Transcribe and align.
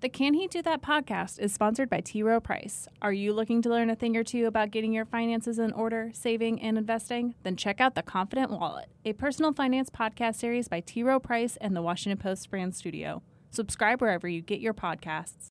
The 0.00 0.10
Can 0.10 0.34
He 0.34 0.46
Do 0.46 0.60
That 0.60 0.82
podcast 0.82 1.38
is 1.38 1.54
sponsored 1.54 1.88
by 1.88 2.02
T. 2.02 2.22
Rowe 2.22 2.38
Price. 2.38 2.86
Are 3.00 3.14
you 3.14 3.32
looking 3.32 3.62
to 3.62 3.70
learn 3.70 3.88
a 3.88 3.96
thing 3.96 4.14
or 4.14 4.22
two 4.22 4.44
about 4.44 4.70
getting 4.70 4.92
your 4.92 5.06
finances 5.06 5.58
in 5.58 5.72
order, 5.72 6.10
saving, 6.12 6.60
and 6.60 6.76
investing? 6.76 7.34
Then 7.44 7.56
check 7.56 7.80
out 7.80 7.94
The 7.94 8.02
Confident 8.02 8.50
Wallet, 8.50 8.90
a 9.06 9.14
personal 9.14 9.54
finance 9.54 9.88
podcast 9.88 10.34
series 10.34 10.68
by 10.68 10.80
T. 10.80 11.02
Rowe 11.02 11.18
Price 11.18 11.56
and 11.62 11.74
the 11.74 11.80
Washington 11.80 12.18
Post 12.18 12.50
brand 12.50 12.74
studio. 12.74 13.22
Subscribe 13.50 14.02
wherever 14.02 14.28
you 14.28 14.42
get 14.42 14.60
your 14.60 14.74
podcasts. 14.74 15.46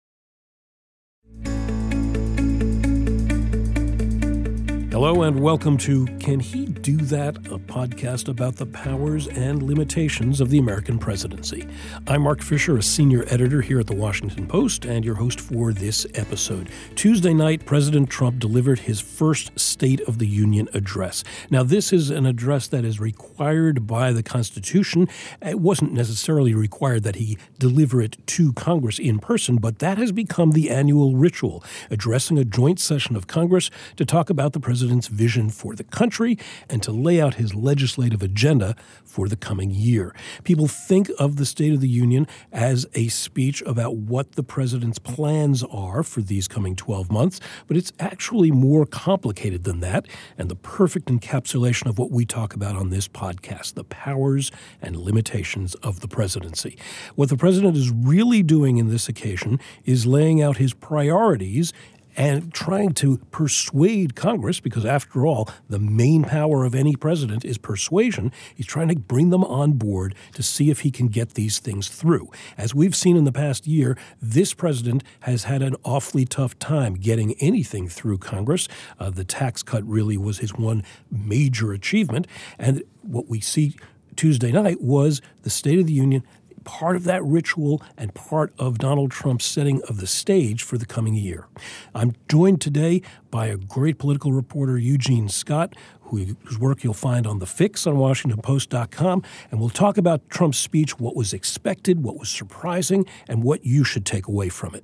Hello 4.95 5.23
and 5.23 5.41
welcome 5.41 5.77
to 5.79 6.05
Can 6.21 6.39
He 6.39 6.67
Do 6.67 6.95
That? 6.95 7.35
A 7.35 7.59
podcast 7.59 8.29
about 8.29 8.55
the 8.55 8.65
powers 8.65 9.27
and 9.27 9.61
limitations 9.61 10.39
of 10.39 10.49
the 10.49 10.57
American 10.57 10.99
presidency. 10.99 11.67
I'm 12.07 12.21
Marc 12.21 12.41
Fisher, 12.41 12.77
a 12.77 12.81
senior 12.81 13.25
editor 13.27 13.61
here 13.61 13.81
at 13.81 13.87
the 13.87 13.93
Washington 13.93 14.47
Post, 14.47 14.85
and 14.85 15.03
your 15.03 15.15
host 15.15 15.41
for 15.41 15.73
this 15.73 16.07
episode. 16.15 16.69
Tuesday 16.95 17.33
night, 17.33 17.65
President 17.65 18.09
Trump 18.09 18.39
delivered 18.39 18.79
his 18.79 19.01
first 19.01 19.59
State 19.59 19.99
of 20.07 20.17
the 20.17 20.27
Union 20.27 20.69
address. 20.73 21.25
Now, 21.49 21.63
this 21.63 21.91
is 21.91 22.09
an 22.09 22.25
address 22.25 22.69
that 22.69 22.85
is 22.85 22.97
required 22.97 23.85
by 23.85 24.13
the 24.13 24.23
Constitution. 24.23 25.09
It 25.41 25.59
wasn't 25.59 25.91
necessarily 25.91 26.53
required 26.53 27.03
that 27.03 27.17
he 27.17 27.37
deliver 27.59 28.01
it 28.01 28.15
to 28.27 28.53
Congress 28.53 28.97
in 28.97 29.19
person, 29.19 29.57
but 29.57 29.79
that 29.79 29.97
has 29.97 30.13
become 30.13 30.51
the 30.51 30.69
annual 30.69 31.17
ritual, 31.17 31.65
addressing 31.91 32.37
a 32.37 32.45
joint 32.45 32.79
session 32.79 33.17
of 33.17 33.27
Congress 33.27 33.69
to 33.97 34.05
talk 34.05 34.29
about 34.29 34.53
the 34.53 34.59
president's 34.61 34.84
president's 34.85 35.07
vision 35.07 35.49
for 35.49 35.73
the 35.73 35.83
country 35.83 36.37
and 36.69 36.83
to 36.83 36.91
lay 36.91 37.19
out 37.19 37.33
his 37.35 37.55
legislative 37.55 38.21
agenda 38.21 38.75
for 39.03 39.27
the 39.27 39.35
coming 39.35 39.71
year. 39.71 40.13
People 40.43 40.67
think 40.67 41.09
of 41.17 41.37
the 41.37 41.45
State 41.45 41.73
of 41.73 41.81
the 41.81 41.89
Union 41.89 42.27
as 42.51 42.85
a 42.93 43.07
speech 43.07 43.63
about 43.65 43.95
what 43.95 44.33
the 44.33 44.43
president's 44.43 44.99
plans 44.99 45.63
are 45.71 46.03
for 46.03 46.21
these 46.21 46.47
coming 46.47 46.75
12 46.75 47.11
months, 47.11 47.39
but 47.65 47.75
it's 47.75 47.91
actually 47.99 48.51
more 48.51 48.85
complicated 48.85 49.63
than 49.63 49.79
that 49.79 50.05
and 50.37 50.49
the 50.49 50.55
perfect 50.55 51.07
encapsulation 51.07 51.87
of 51.87 51.97
what 51.97 52.11
we 52.11 52.23
talk 52.23 52.53
about 52.53 52.75
on 52.75 52.91
this 52.91 53.07
podcast 53.07 53.73
the 53.73 53.83
powers 53.83 54.51
and 54.83 54.95
limitations 54.97 55.73
of 55.75 56.01
the 56.01 56.07
presidency. 56.07 56.77
What 57.15 57.29
the 57.29 57.37
president 57.37 57.75
is 57.75 57.89
really 57.89 58.43
doing 58.43 58.77
in 58.77 58.89
this 58.89 59.09
occasion 59.09 59.59
is 59.83 60.05
laying 60.05 60.43
out 60.43 60.57
his 60.57 60.75
priorities 60.75 61.73
and 62.17 62.53
trying 62.53 62.93
to 62.93 63.17
persuade 63.31 64.15
Congress, 64.15 64.59
because 64.59 64.85
after 64.85 65.25
all, 65.25 65.49
the 65.69 65.79
main 65.79 66.23
power 66.23 66.63
of 66.63 66.75
any 66.75 66.95
president 66.95 67.43
is 67.43 67.57
persuasion. 67.57 68.31
He's 68.53 68.65
trying 68.65 68.87
to 68.89 68.95
bring 68.95 69.29
them 69.29 69.43
on 69.43 69.73
board 69.73 70.15
to 70.33 70.43
see 70.43 70.69
if 70.69 70.81
he 70.81 70.91
can 70.91 71.07
get 71.07 71.33
these 71.33 71.59
things 71.59 71.89
through. 71.89 72.29
As 72.57 72.73
we've 72.73 72.95
seen 72.95 73.17
in 73.17 73.25
the 73.25 73.31
past 73.31 73.67
year, 73.67 73.97
this 74.21 74.53
president 74.53 75.03
has 75.21 75.43
had 75.45 75.61
an 75.61 75.75
awfully 75.83 76.25
tough 76.25 76.57
time 76.59 76.95
getting 76.95 77.33
anything 77.39 77.87
through 77.87 78.17
Congress. 78.19 78.67
Uh, 78.99 79.09
the 79.09 79.25
tax 79.25 79.63
cut 79.63 79.83
really 79.85 80.17
was 80.17 80.39
his 80.39 80.53
one 80.53 80.83
major 81.11 81.73
achievement. 81.73 82.27
And 82.57 82.83
what 83.01 83.27
we 83.27 83.39
see 83.39 83.75
Tuesday 84.15 84.51
night 84.51 84.81
was 84.81 85.21
the 85.41 85.49
State 85.49 85.79
of 85.79 85.87
the 85.87 85.93
Union 85.93 86.23
part 86.65 86.95
of 86.95 87.05
that 87.05 87.23
ritual 87.23 87.81
and 87.97 88.13
part 88.13 88.53
of 88.59 88.77
Donald 88.77 89.11
Trump's 89.11 89.45
setting 89.45 89.81
of 89.83 89.99
the 89.99 90.07
stage 90.07 90.63
for 90.63 90.77
the 90.77 90.85
coming 90.85 91.13
year. 91.13 91.47
I'm 91.93 92.13
joined 92.27 92.59
today 92.59 93.01
by 93.31 93.47
a 93.47 93.55
great 93.55 93.97
political 93.97 94.33
reporter, 94.33 94.77
Eugene 94.77 95.29
Scott, 95.29 95.75
whose 96.01 96.59
work 96.59 96.83
you'll 96.83 96.93
find 96.93 97.25
on 97.25 97.39
The 97.39 97.45
Fix 97.45 97.87
on 97.87 97.95
WashingtonPost.com. 97.95 99.23
And 99.51 99.59
we'll 99.59 99.69
talk 99.69 99.97
about 99.97 100.29
Trump's 100.29 100.57
speech, 100.57 100.99
what 100.99 101.15
was 101.15 101.33
expected, 101.33 102.03
what 102.03 102.17
was 102.17 102.29
surprising, 102.29 103.05
and 103.27 103.43
what 103.43 103.65
you 103.65 103.83
should 103.83 104.05
take 104.05 104.27
away 104.27 104.49
from 104.49 104.75
it. 104.75 104.83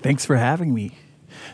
Thanks 0.00 0.24
for 0.24 0.36
having 0.36 0.74
me. 0.74 0.92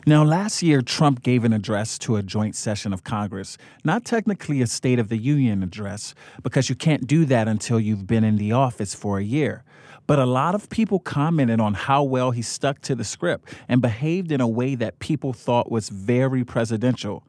Now, 0.06 0.25
last 0.25 0.62
year, 0.62 0.83
Trump 0.83 1.22
gave 1.22 1.44
an 1.44 1.53
address 1.53 1.98
to 2.00 2.17
a 2.17 2.22
joint 2.22 2.56
session 2.56 2.92
of 2.92 3.05
Congress, 3.05 3.56
not 3.84 4.05
technically 4.05 4.62
a 4.62 4.66
State 4.66 4.98
of 4.98 5.08
the 5.08 5.16
Union 5.16 5.62
address, 5.62 6.15
because 6.43 6.69
you 6.69 6.75
can't 6.75 7.06
do 7.06 7.25
that 7.26 7.49
until 7.49 7.81
you've 7.81 8.06
been 8.06 8.25
in 8.25 8.37
the 8.37 8.53
office 8.53 8.94
for 8.94 9.19
a 9.19 9.25
year. 9.25 9.65
But 10.06 10.19
a 10.19 10.26
lot 10.26 10.54
of 10.54 10.69
people 10.69 10.99
commented 10.99 11.60
on 11.60 11.75
how 11.75 12.03
well 12.03 12.31
he 12.31 12.43
stuck 12.43 12.81
to 12.82 12.94
the 12.94 13.04
script 13.04 13.54
and 13.69 13.81
behaved 13.81 14.31
in 14.31 14.41
a 14.41 14.49
way 14.49 14.75
that 14.75 14.99
people 14.99 15.32
thought 15.32 15.71
was 15.71 15.88
very 15.88 16.44
presidential. 16.44 17.26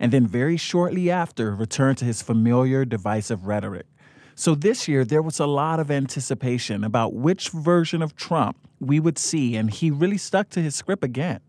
And 0.00 0.12
then, 0.12 0.26
very 0.26 0.56
shortly 0.56 1.10
after, 1.10 1.54
returned 1.54 1.98
to 1.98 2.04
his 2.04 2.22
familiar 2.22 2.84
divisive 2.84 3.46
rhetoric. 3.46 3.86
So 4.34 4.54
this 4.54 4.86
year, 4.86 5.04
there 5.04 5.22
was 5.22 5.40
a 5.40 5.46
lot 5.46 5.80
of 5.80 5.90
anticipation 5.90 6.84
about 6.84 7.14
which 7.14 7.48
version 7.48 8.02
of 8.02 8.16
Trump 8.16 8.58
we 8.80 9.00
would 9.00 9.16
see, 9.16 9.56
and 9.56 9.70
he 9.70 9.90
really 9.90 10.18
stuck 10.18 10.50
to 10.50 10.60
his 10.60 10.74
script 10.74 11.02
again. 11.02 11.40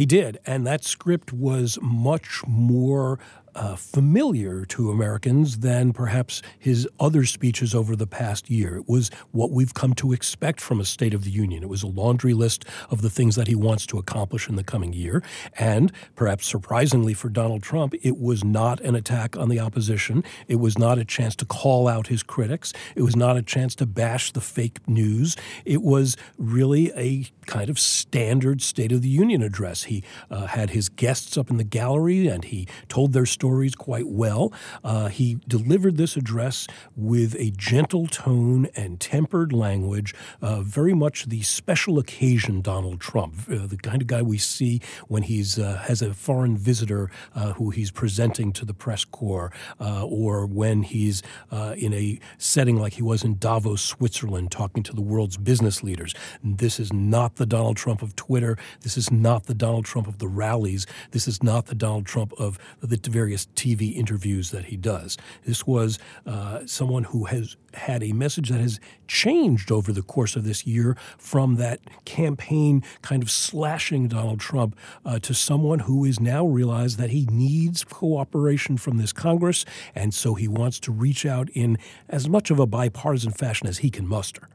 He 0.00 0.06
did, 0.06 0.38
and 0.46 0.66
that 0.66 0.82
script 0.82 1.30
was 1.30 1.78
much 1.82 2.42
more 2.46 3.18
uh, 3.54 3.76
familiar 3.76 4.64
to 4.66 4.90
Americans 4.90 5.58
than 5.58 5.92
perhaps 5.92 6.42
his 6.58 6.88
other 6.98 7.24
speeches 7.24 7.74
over 7.74 7.96
the 7.96 8.06
past 8.06 8.50
year. 8.50 8.76
It 8.76 8.88
was 8.88 9.10
what 9.32 9.50
we've 9.50 9.74
come 9.74 9.94
to 9.94 10.12
expect 10.12 10.60
from 10.60 10.80
a 10.80 10.84
State 10.84 11.14
of 11.14 11.24
the 11.24 11.30
Union. 11.30 11.62
It 11.62 11.68
was 11.68 11.82
a 11.82 11.88
laundry 11.88 12.34
list 12.34 12.64
of 12.90 13.02
the 13.02 13.10
things 13.10 13.36
that 13.36 13.48
he 13.48 13.54
wants 13.54 13.86
to 13.86 13.98
accomplish 13.98 14.48
in 14.48 14.56
the 14.56 14.64
coming 14.64 14.92
year. 14.92 15.22
And 15.58 15.92
perhaps 16.14 16.46
surprisingly 16.46 17.14
for 17.14 17.28
Donald 17.28 17.62
Trump, 17.62 17.94
it 18.02 18.18
was 18.18 18.44
not 18.44 18.80
an 18.80 18.94
attack 18.94 19.36
on 19.36 19.48
the 19.48 19.60
opposition. 19.60 20.24
It 20.48 20.56
was 20.56 20.78
not 20.78 20.98
a 20.98 21.04
chance 21.04 21.36
to 21.36 21.44
call 21.44 21.88
out 21.88 22.08
his 22.08 22.22
critics. 22.22 22.72
It 22.94 23.02
was 23.02 23.16
not 23.16 23.36
a 23.36 23.42
chance 23.42 23.74
to 23.76 23.86
bash 23.86 24.32
the 24.32 24.40
fake 24.40 24.86
news. 24.88 25.36
It 25.64 25.82
was 25.82 26.16
really 26.38 26.92
a 26.96 27.26
kind 27.46 27.68
of 27.68 27.78
standard 27.78 28.62
State 28.62 28.92
of 28.92 29.02
the 29.02 29.08
Union 29.08 29.42
address. 29.42 29.84
He 29.84 30.04
uh, 30.30 30.46
had 30.46 30.70
his 30.70 30.88
guests 30.88 31.36
up 31.36 31.50
in 31.50 31.56
the 31.56 31.64
gallery 31.64 32.28
and 32.28 32.44
he 32.44 32.68
told 32.88 33.12
their 33.12 33.26
stories 33.40 33.74
quite 33.74 34.06
well. 34.06 34.52
Uh, 34.84 35.08
he 35.08 35.38
delivered 35.48 35.96
this 35.96 36.14
address 36.14 36.66
with 36.94 37.34
a 37.38 37.50
gentle 37.52 38.06
tone 38.06 38.66
and 38.76 39.00
tempered 39.00 39.50
language, 39.50 40.14
uh, 40.42 40.60
very 40.60 40.92
much 40.92 41.24
the 41.24 41.40
special 41.40 41.98
occasion 41.98 42.60
Donald 42.60 43.00
Trump, 43.00 43.34
uh, 43.50 43.66
the 43.66 43.78
kind 43.78 44.02
of 44.02 44.06
guy 44.06 44.20
we 44.20 44.36
see 44.36 44.78
when 45.08 45.22
he 45.22 45.42
uh, 45.58 45.78
has 45.78 46.02
a 46.02 46.12
foreign 46.12 46.54
visitor 46.54 47.10
uh, 47.34 47.54
who 47.54 47.70
he's 47.70 47.90
presenting 47.90 48.52
to 48.52 48.66
the 48.66 48.74
press 48.74 49.06
corps, 49.06 49.50
or 49.80 50.44
when 50.44 50.82
he's 50.82 51.22
in 51.50 51.94
a 51.94 52.20
setting 52.36 52.76
like 52.76 52.92
he 52.92 53.02
was 53.02 53.24
in 53.24 53.38
Davos, 53.38 53.80
Switzerland, 53.80 54.50
talking 54.50 54.82
to 54.82 54.92
the 54.92 55.00
world's 55.00 55.38
business 55.38 55.82
leaders. 55.82 56.14
This 56.44 56.78
is 56.78 56.92
not 56.92 57.36
the 57.36 57.46
Donald 57.46 57.78
Trump 57.78 58.02
of 58.02 58.14
Twitter. 58.16 58.58
This 58.82 58.98
is 58.98 59.10
not 59.10 59.46
the 59.46 59.54
Donald 59.54 59.86
Trump 59.86 60.06
of 60.06 60.18
the 60.18 60.28
rallies. 60.28 60.86
This 61.12 61.26
is 61.26 61.42
not 61.42 61.66
the 61.66 61.74
Donald 61.74 62.04
Trump 62.04 62.34
of 62.38 62.58
the 62.82 62.98
very 63.10 63.29
various 63.30 63.46
TV 63.54 63.94
interviews 63.94 64.50
that 64.50 64.64
he 64.64 64.76
does. 64.76 65.16
This 65.46 65.64
was 65.64 66.00
uh, 66.26 66.66
someone 66.66 67.04
who 67.04 67.26
has 67.26 67.56
had 67.74 68.02
a 68.02 68.12
message 68.12 68.48
that 68.48 68.60
has 68.60 68.80
changed 69.06 69.70
over 69.70 69.92
the 69.92 70.02
course 70.02 70.34
of 70.34 70.42
this 70.42 70.66
year 70.66 70.96
from 71.16 71.54
that 71.54 71.78
campaign 72.04 72.82
kind 73.02 73.22
of 73.22 73.30
slashing 73.30 74.08
Donald 74.08 74.40
Trump 74.40 74.76
uh, 75.04 75.20
to 75.20 75.32
someone 75.32 75.78
who 75.78 76.04
is 76.04 76.18
now 76.18 76.44
realized 76.44 76.98
that 76.98 77.10
he 77.10 77.24
needs 77.26 77.84
cooperation 77.84 78.76
from 78.76 78.96
this 78.96 79.12
Congress, 79.12 79.64
and 79.94 80.12
so 80.12 80.34
he 80.34 80.48
wants 80.48 80.80
to 80.80 80.90
reach 80.90 81.24
out 81.24 81.48
in 81.50 81.78
as 82.08 82.28
much 82.28 82.50
of 82.50 82.58
a 82.58 82.66
bipartisan 82.66 83.30
fashion 83.30 83.68
as 83.68 83.78
he 83.78 83.90
can 83.90 84.08
muster 84.08 84.48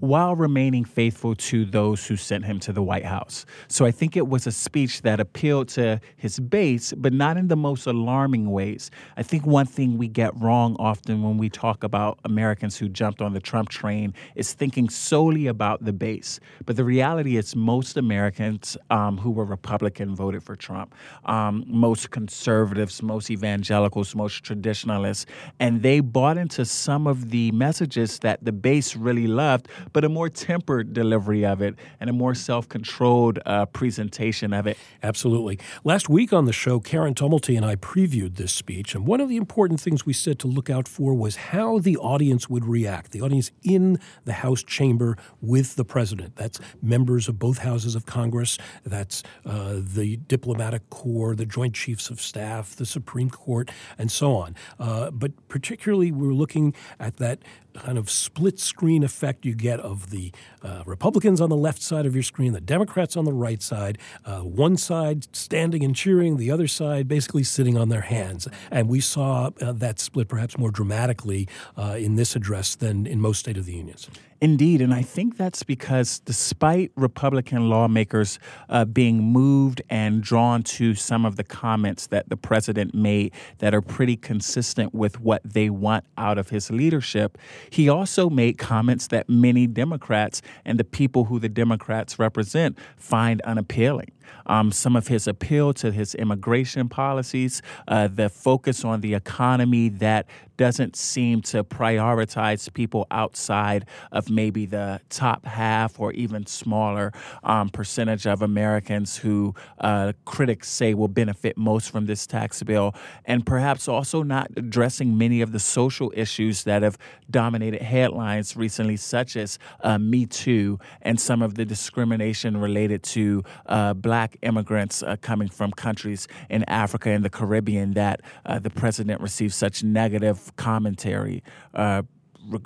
while 0.00 0.34
remaining 0.34 0.84
faithful 0.84 1.34
to 1.34 1.64
those 1.64 2.06
who 2.06 2.16
sent 2.16 2.44
him 2.44 2.58
to 2.60 2.72
the 2.72 2.82
White 2.82 3.04
House. 3.04 3.46
So 3.68 3.84
I 3.84 3.90
think 3.90 4.16
it 4.16 4.28
was 4.28 4.46
a 4.46 4.52
speech 4.52 5.02
that 5.02 5.20
appealed 5.20 5.68
to 5.70 6.00
his 6.16 6.40
base, 6.40 6.92
but 6.96 7.12
not 7.12 7.36
in 7.36 7.48
the 7.48 7.56
most 7.56 7.86
alarming 7.86 8.50
ways. 8.50 8.90
I 9.16 9.22
think 9.22 9.46
one 9.46 9.66
thing 9.66 9.98
we 9.98 10.08
get 10.08 10.34
wrong 10.40 10.76
often 10.78 11.22
when 11.22 11.36
we 11.38 11.48
talk 11.48 11.84
about 11.84 12.18
Americans 12.24 12.76
who 12.76 12.88
jumped 12.88 13.20
on 13.20 13.32
the 13.32 13.40
Trump 13.40 13.68
train 13.68 14.14
is 14.34 14.52
thinking 14.52 14.88
solely 14.88 15.46
about 15.46 15.84
the 15.84 15.92
base. 15.92 16.40
But 16.66 16.76
the 16.76 16.84
reality 16.84 17.36
is, 17.36 17.54
most 17.54 17.96
Americans 17.96 18.76
um, 18.90 19.18
who 19.18 19.30
were 19.30 19.44
Republican 19.44 20.14
voted 20.14 20.42
for 20.42 20.56
Trump. 20.56 20.94
Um, 21.26 21.64
most 21.66 22.10
conservatives, 22.10 23.02
most 23.02 23.30
evangelicals, 23.30 24.14
most 24.14 24.42
traditionalists, 24.42 25.26
and 25.58 25.82
they 25.82 26.00
bought 26.00 26.38
into 26.38 26.64
some 26.64 27.06
of 27.06 27.30
the 27.30 27.50
messages 27.52 28.18
that 28.20 28.44
the 28.44 28.52
base 28.52 28.96
really 28.96 29.26
loved, 29.26 29.68
but 29.92 30.04
a 30.04 30.08
more 30.08 30.28
tempered 30.28 30.92
delivery 30.92 31.44
of 31.44 31.60
it 31.60 31.74
and 31.98 32.10
a 32.10 32.12
more 32.12 32.34
self 32.34 32.68
controlled 32.68 33.38
uh, 33.46 33.66
presentation 33.66 34.52
of 34.52 34.66
it. 34.66 34.76
Absolutely. 35.02 35.58
Last 35.84 36.08
week 36.08 36.32
on 36.32 36.44
the 36.44 36.52
show, 36.52 36.80
Karen 36.80 37.14
Tumulty 37.14 37.56
and 37.56 37.64
I 37.64 37.76
previewed 37.76 38.36
this 38.36 38.52
speech, 38.52 38.94
and 38.94 39.06
one 39.06 39.20
of 39.20 39.28
the 39.28 39.36
important 39.36 39.80
things 39.80 40.06
we 40.06 40.12
said 40.12 40.38
to 40.40 40.46
look 40.46 40.70
out 40.70 40.88
for 40.88 41.14
was 41.14 41.36
how 41.36 41.78
the 41.78 41.96
audience 41.96 42.48
would 42.48 42.64
react, 42.64 43.12
the 43.12 43.20
audience 43.20 43.50
in 43.62 43.98
the 44.24 44.32
House 44.34 44.62
chamber 44.62 45.16
with 45.40 45.76
the 45.76 45.84
president. 45.84 46.36
That's 46.36 46.60
members 46.82 47.28
of 47.28 47.38
both 47.38 47.58
houses 47.58 47.94
of 47.94 48.06
Congress, 48.06 48.58
that's 48.84 49.22
uh, 49.44 49.80
the 49.80 50.16
diplomatic 50.16 50.88
corps, 50.90 51.34
the 51.34 51.46
Joint 51.46 51.74
Chiefs 51.74 52.10
of 52.10 52.20
Staff, 52.20 52.76
the 52.76 52.86
Supreme 52.86 53.30
Court, 53.30 53.70
and 53.98 54.10
so 54.10 54.34
on. 54.36 54.54
Uh, 54.78 55.10
but 55.10 55.32
particularly, 55.48 56.10
we're 56.12 56.32
looking 56.32 56.74
at 56.98 57.16
that 57.16 57.40
kind 57.74 57.98
of 57.98 58.10
split 58.10 58.58
screen 58.58 59.02
effect 59.02 59.44
you 59.44 59.54
get 59.54 59.80
of 59.80 60.10
the 60.10 60.32
uh, 60.62 60.82
Republicans 60.86 61.40
on 61.40 61.50
the 61.50 61.56
left 61.56 61.82
side 61.82 62.06
of 62.06 62.14
your 62.14 62.22
screen, 62.22 62.52
the 62.52 62.60
Democrats 62.60 63.16
on 63.16 63.24
the 63.24 63.32
right 63.32 63.62
side, 63.62 63.98
uh, 64.24 64.40
one 64.40 64.76
side 64.76 65.34
standing 65.34 65.82
and 65.82 65.94
cheering, 65.96 66.36
the 66.36 66.50
other 66.50 66.68
side 66.68 67.08
basically 67.08 67.42
sitting 67.42 67.76
on 67.76 67.88
their 67.88 68.02
hands. 68.02 68.46
And 68.70 68.88
we 68.88 69.00
saw 69.00 69.50
uh, 69.60 69.72
that 69.72 69.98
split 69.98 70.28
perhaps 70.28 70.56
more 70.56 70.70
dramatically 70.70 71.48
uh, 71.76 71.96
in 71.98 72.16
this 72.16 72.36
address 72.36 72.74
than 72.74 73.06
in 73.06 73.20
most 73.20 73.40
State 73.40 73.56
of 73.56 73.64
the 73.64 73.72
Unions. 73.72 74.08
Indeed, 74.42 74.80
and 74.80 74.94
I 74.94 75.02
think 75.02 75.36
that's 75.36 75.62
because 75.62 76.20
despite 76.20 76.92
Republican 76.96 77.68
lawmakers 77.68 78.38
uh, 78.70 78.86
being 78.86 79.22
moved 79.22 79.82
and 79.90 80.22
drawn 80.22 80.62
to 80.62 80.94
some 80.94 81.26
of 81.26 81.36
the 81.36 81.44
comments 81.44 82.06
that 82.06 82.30
the 82.30 82.38
president 82.38 82.94
made 82.94 83.34
that 83.58 83.74
are 83.74 83.82
pretty 83.82 84.16
consistent 84.16 84.94
with 84.94 85.20
what 85.20 85.42
they 85.44 85.68
want 85.68 86.06
out 86.16 86.38
of 86.38 86.48
his 86.48 86.70
leadership, 86.70 87.36
he 87.68 87.90
also 87.90 88.30
made 88.30 88.56
comments 88.56 89.08
that 89.08 89.28
many 89.28 89.66
Democrats 89.66 90.40
and 90.64 90.78
the 90.78 90.84
people 90.84 91.24
who 91.24 91.38
the 91.38 91.48
Democrats 91.48 92.18
represent 92.18 92.78
find 92.96 93.40
unappealing. 93.42 94.10
Um, 94.46 94.72
some 94.72 94.96
of 94.96 95.08
his 95.08 95.28
appeal 95.28 95.72
to 95.74 95.92
his 95.92 96.14
immigration 96.14 96.88
policies, 96.88 97.62
uh, 97.86 98.08
the 98.08 98.28
focus 98.28 98.84
on 98.84 99.00
the 99.00 99.14
economy 99.14 99.88
that 99.88 100.26
doesn't 100.60 100.94
seem 100.94 101.40
to 101.40 101.64
prioritize 101.64 102.70
people 102.74 103.06
outside 103.10 103.86
of 104.12 104.28
maybe 104.28 104.66
the 104.66 105.00
top 105.08 105.46
half 105.46 105.98
or 105.98 106.12
even 106.12 106.44
smaller 106.44 107.14
um, 107.44 107.70
percentage 107.70 108.26
of 108.26 108.42
Americans 108.42 109.16
who 109.16 109.54
uh, 109.78 110.12
critics 110.26 110.68
say 110.68 110.92
will 110.92 111.08
benefit 111.08 111.56
most 111.56 111.90
from 111.90 112.04
this 112.04 112.26
tax 112.26 112.62
bill, 112.62 112.94
and 113.24 113.46
perhaps 113.46 113.88
also 113.88 114.22
not 114.22 114.50
addressing 114.54 115.16
many 115.16 115.40
of 115.40 115.52
the 115.52 115.58
social 115.58 116.12
issues 116.14 116.64
that 116.64 116.82
have 116.82 116.98
dominated 117.30 117.80
headlines 117.80 118.54
recently, 118.54 118.98
such 118.98 119.36
as 119.36 119.58
uh, 119.82 119.96
Me 119.96 120.26
Too 120.26 120.78
and 121.00 121.18
some 121.18 121.40
of 121.40 121.54
the 121.54 121.64
discrimination 121.64 122.58
related 122.58 123.02
to 123.04 123.42
uh, 123.64 123.94
black 123.94 124.19
immigrants 124.42 125.02
uh, 125.02 125.16
coming 125.20 125.48
from 125.48 125.70
countries 125.72 126.28
in 126.48 126.64
Africa 126.64 127.10
and 127.10 127.24
the 127.24 127.30
Caribbean 127.30 127.92
that 127.94 128.20
uh, 128.46 128.58
the 128.58 128.70
president 128.70 129.20
received 129.20 129.54
such 129.54 129.82
negative 129.82 130.54
commentary 130.56 131.42
uh, 131.74 132.02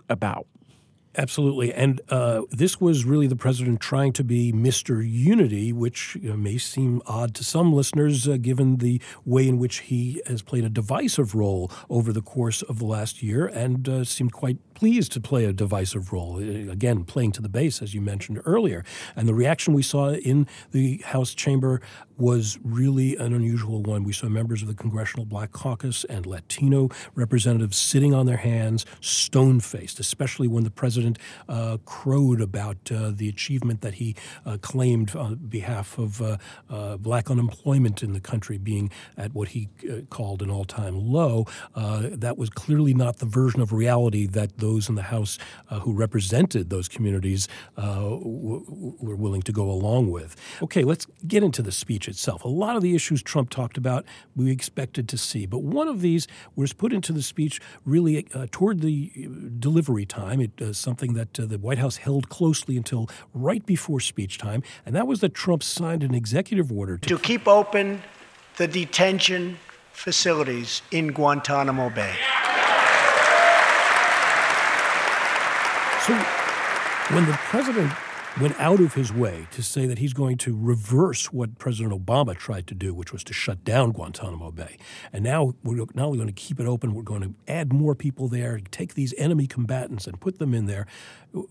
about. 0.08 0.46
Absolutely. 1.16 1.72
And 1.72 2.00
uh, 2.08 2.42
this 2.50 2.80
was 2.80 3.04
really 3.04 3.28
the 3.28 3.36
president 3.36 3.80
trying 3.80 4.12
to 4.14 4.24
be 4.24 4.52
Mr. 4.52 5.08
Unity, 5.08 5.72
which 5.72 6.16
you 6.16 6.30
know, 6.30 6.36
may 6.36 6.58
seem 6.58 7.02
odd 7.06 7.34
to 7.36 7.44
some 7.44 7.72
listeners 7.72 8.26
uh, 8.26 8.36
given 8.36 8.78
the 8.78 9.00
way 9.24 9.46
in 9.48 9.58
which 9.58 9.78
he 9.80 10.20
has 10.26 10.42
played 10.42 10.64
a 10.64 10.68
divisive 10.68 11.34
role 11.34 11.70
over 11.88 12.12
the 12.12 12.22
course 12.22 12.62
of 12.62 12.80
the 12.80 12.84
last 12.84 13.22
year 13.22 13.46
and 13.46 13.88
uh, 13.88 14.02
seemed 14.02 14.32
quite 14.32 14.58
pleased 14.74 15.12
to 15.12 15.20
play 15.20 15.44
a 15.44 15.52
divisive 15.52 16.12
role. 16.12 16.36
Uh, 16.36 16.70
again, 16.70 17.04
playing 17.04 17.32
to 17.32 17.42
the 17.42 17.48
base, 17.48 17.80
as 17.80 17.94
you 17.94 18.00
mentioned 18.00 18.40
earlier. 18.44 18.84
And 19.16 19.28
the 19.28 19.34
reaction 19.34 19.74
we 19.74 19.82
saw 19.82 20.10
in 20.10 20.46
the 20.72 20.98
House 21.06 21.34
chamber 21.34 21.80
was 22.16 22.58
really 22.62 23.16
an 23.16 23.32
unusual 23.34 23.82
one. 23.82 24.04
We 24.04 24.12
saw 24.12 24.28
members 24.28 24.62
of 24.62 24.68
the 24.68 24.74
Congressional 24.74 25.24
Black 25.24 25.52
Caucus 25.52 26.04
and 26.04 26.26
Latino 26.26 26.88
representatives 27.14 27.76
sitting 27.76 28.14
on 28.14 28.26
their 28.26 28.36
hands, 28.36 28.86
stone 29.00 29.60
faced, 29.60 29.98
especially 29.98 30.48
when 30.48 30.64
the 30.64 30.70
president 30.70 31.18
uh, 31.48 31.78
crowed 31.84 32.40
about 32.40 32.76
uh, 32.92 33.10
the 33.12 33.28
achievement 33.28 33.80
that 33.80 33.94
he 33.94 34.14
uh, 34.46 34.58
claimed 34.60 35.14
on 35.16 35.36
behalf 35.36 35.98
of 35.98 36.22
uh, 36.22 36.36
uh, 36.70 36.96
black 36.96 37.30
unemployment 37.30 38.02
in 38.02 38.12
the 38.12 38.20
country 38.20 38.58
being 38.58 38.90
at 39.16 39.34
what 39.34 39.48
he 39.48 39.68
called 40.10 40.42
an 40.42 40.50
all 40.50 40.64
time 40.64 40.98
low. 40.98 41.46
that 41.74 42.36
was 42.38 42.50
clearly 42.50 42.94
not 42.94 43.18
the 43.18 43.26
version 43.26 43.60
of 43.60 43.72
reality 43.72 44.26
that 44.26 44.58
those 44.64 44.88
in 44.90 44.94
the 44.94 45.08
House 45.14 45.38
who 45.82 45.92
represented 46.06 46.70
those 46.70 46.88
communities 46.88 47.48
w- 47.76 48.96
were 49.06 49.18
willing 49.24 49.42
to 49.42 49.52
go 49.52 49.66
along 49.78 50.10
with. 50.10 50.30
Okay, 50.62 50.84
let's 50.84 51.06
get 51.26 51.42
into 51.42 51.62
the 51.62 51.72
speech 51.72 51.94
speech 51.94 52.08
itself. 52.08 52.44
A 52.44 52.48
lot 52.48 52.76
of 52.76 52.82
the 52.82 52.94
issues 52.94 53.22
Trump 53.22 53.50
talked 53.50 53.76
about, 53.76 54.04
we 54.34 54.50
expected 54.50 55.08
to 55.08 55.18
see. 55.18 55.46
But 55.46 55.62
one 55.62 55.88
of 55.88 56.00
these 56.00 56.26
was 56.56 56.72
put 56.72 56.92
into 56.92 57.12
the 57.12 57.22
speech 57.22 57.60
really 57.84 58.26
uh, 58.34 58.46
toward 58.50 58.80
the 58.80 59.12
uh, 59.16 59.28
delivery 59.58 60.06
time. 60.06 60.40
It 60.40 60.60
uh, 60.60 60.72
something 60.72 61.14
that 61.14 61.38
uh, 61.38 61.46
the 61.46 61.58
White 61.58 61.78
House 61.78 61.98
held 61.98 62.28
closely 62.28 62.76
until 62.76 63.08
right 63.32 63.64
before 63.64 64.00
speech 64.00 64.38
time, 64.38 64.62
and 64.84 64.94
that 64.94 65.06
was 65.06 65.20
that 65.20 65.34
Trump 65.34 65.62
signed 65.62 66.02
an 66.02 66.14
executive 66.14 66.72
order 66.72 66.98
to, 66.98 67.08
to 67.08 67.18
keep 67.18 67.46
open 67.46 68.02
the 68.56 68.66
detention 68.66 69.58
facilities 69.92 70.82
in 70.90 71.12
Guantanamo 71.12 71.90
Bay. 71.90 72.14
So 76.06 76.12
when 77.14 77.24
the 77.24 77.32
president 77.44 77.90
went 78.38 78.60
out 78.60 78.78
of 78.78 78.92
his 78.92 79.10
way 79.10 79.46
to 79.52 79.62
say 79.62 79.86
that 79.86 79.98
he's 79.98 80.12
going 80.12 80.36
to 80.36 80.54
reverse 80.54 81.32
what 81.32 81.58
President 81.58 81.94
Obama 81.94 82.36
tried 82.36 82.66
to 82.66 82.74
do, 82.74 82.92
which 82.92 83.10
was 83.10 83.24
to 83.24 83.32
shut 83.32 83.64
down 83.64 83.92
Guantanamo 83.92 84.50
Bay. 84.50 84.76
And 85.14 85.24
now 85.24 85.54
we're 85.62 85.86
not 85.94 86.04
only 86.04 86.18
going 86.18 86.28
to 86.28 86.34
keep 86.34 86.60
it 86.60 86.66
open, 86.66 86.92
we're 86.92 87.02
going 87.02 87.22
to 87.22 87.34
add 87.48 87.72
more 87.72 87.94
people 87.94 88.28
there, 88.28 88.60
take 88.70 88.92
these 88.92 89.14
enemy 89.16 89.46
combatants 89.46 90.06
and 90.06 90.20
put 90.20 90.38
them 90.38 90.52
in 90.52 90.66
there. 90.66 90.86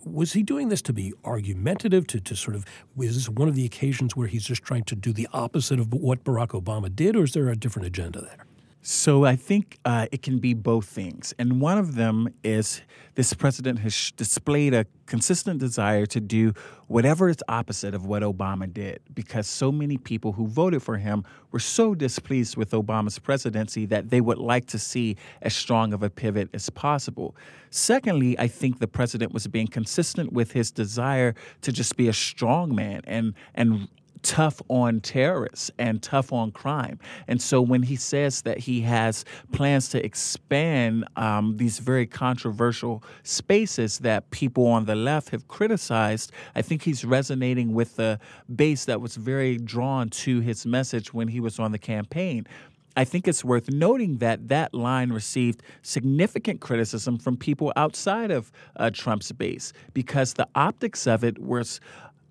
Was 0.06 0.34
he 0.34 0.44
doing 0.44 0.70
this 0.70 0.84
to 0.84 0.94
be 0.94 1.14
argumentative, 1.26 2.06
to, 2.08 2.20
to 2.20 2.36
sort 2.36 2.56
of, 2.56 2.64
is 3.00 3.16
this 3.16 3.30
one 3.30 3.48
of 3.48 3.56
the 3.56 3.66
occasions 3.66 4.16
where 4.16 4.28
he's 4.28 4.46
just 4.46 4.62
trying 4.62 4.84
to 4.84 4.96
do 4.96 5.14
the 5.14 5.28
opposite 5.34 5.80
of 5.80 5.92
what 5.92 6.24
Barack 6.24 6.50
Obama 6.50 6.96
did, 6.96 7.16
or 7.16 7.24
is 7.24 7.32
there 7.32 7.50
a 7.50 7.56
different 7.56 7.88
agenda 7.88 8.22
there? 8.22 8.46
So 8.86 9.24
I 9.24 9.38
think 9.38 9.80
uh, 9.86 10.08
it 10.12 10.22
can 10.22 10.40
be 10.40 10.54
both 10.54 10.86
things. 10.88 11.34
And 11.40 11.62
one 11.62 11.78
of 11.78 11.96
them 11.96 12.28
is 12.44 12.82
this 13.16 13.34
president 13.34 13.80
has 13.80 14.12
displayed 14.12 14.74
a 14.74 14.86
consistent 15.06 15.62
desire 15.62 16.06
to 16.08 16.20
do 16.20 16.54
whatever 16.88 17.30
is 17.30 17.38
opposite 17.48 17.94
of 17.94 18.06
what 18.06 18.24
Obama 18.24 18.72
did 18.72 19.00
because 19.14 19.48
so 19.48 19.72
many 19.72 19.98
people 19.98 20.34
who 20.34 20.48
voted 20.48 20.84
for 20.84 20.98
him 20.98 21.24
were 21.54 21.60
so 21.60 21.96
displeased 21.96 22.58
with 22.58 22.72
Obama's 22.72 23.20
presidency 23.20 23.86
that 23.86 24.10
they 24.10 24.20
would 24.20 24.38
like 24.38 24.66
to 24.66 24.78
see 24.78 25.16
as 25.42 25.56
strong 25.56 25.94
of 25.94 26.04
a 26.04 26.10
pivot 26.10 26.50
as 26.54 26.70
possible. 26.70 27.38
Secondly, 27.70 28.38
I 28.38 28.48
think 28.48 28.80
the 28.80 28.88
president 28.88 29.32
was 29.32 29.48
being 29.48 29.68
consistent 29.68 30.34
with 30.34 30.52
his 30.52 30.72
desire 30.72 31.36
to 31.62 31.72
just 31.72 31.96
be 31.96 32.10
a 32.10 32.14
strong 32.14 32.76
man 32.76 33.00
and 33.06 33.34
and 33.56 33.88
tough 34.24 34.62
on 34.70 35.02
terrorists 35.02 35.70
and 35.78 36.02
tough 36.02 36.34
on 36.34 36.52
crime. 36.52 37.00
And 37.28 37.42
so 37.42 37.62
when 37.62 37.84
he 37.84 37.96
says 37.96 38.42
that 38.44 38.58
he 38.58 38.82
has 38.82 39.26
plans 39.52 39.90
to 39.90 40.04
expand 40.04 41.06
um, 41.16 41.58
these 41.58 41.80
very 41.80 42.08
controversial 42.08 43.04
spaces 43.24 44.00
that 44.00 44.32
people 44.32 44.66
on 44.68 44.86
the 44.86 44.96
left 44.96 45.30
have 45.30 45.48
criticized, 45.48 46.32
I 46.56 46.62
think 46.62 46.84
he's 46.84 47.06
resonating 47.06 47.74
with 47.74 47.98
the 47.98 48.20
base 48.54 48.86
that 48.86 49.02
was 49.02 49.16
very 49.16 49.58
drawn 49.58 50.10
to 50.10 50.40
his 50.40 50.66
message 50.66 51.14
when 51.14 51.28
he 51.28 51.40
was 51.40 51.60
on 51.60 51.72
the 51.72 51.80
campaign. 51.80 52.48
I 52.96 53.06
think 53.06 53.28
it's 53.28 53.44
worth 53.44 53.70
noting 53.70 54.18
that 54.18 54.50
that 54.50 54.74
line 54.74 55.12
received 55.12 55.64
significant 55.82 56.62
criticism 56.62 57.18
from 57.18 57.38
people 57.38 57.74
outside 57.76 58.30
of 58.30 58.52
uh, 58.76 58.92
Trump's 58.92 59.32
base 59.32 59.74
because 59.94 60.34
the 60.34 60.48
optics 60.54 61.08
of 61.08 61.24
it 61.24 61.40
was 61.40 61.80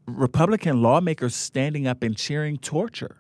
Republican 0.07 0.83
lawmakers 0.83 1.35
standing 1.35 1.87
up 1.87 2.03
and 2.03 2.17
cheering 2.17 2.59
torture, 2.59 3.17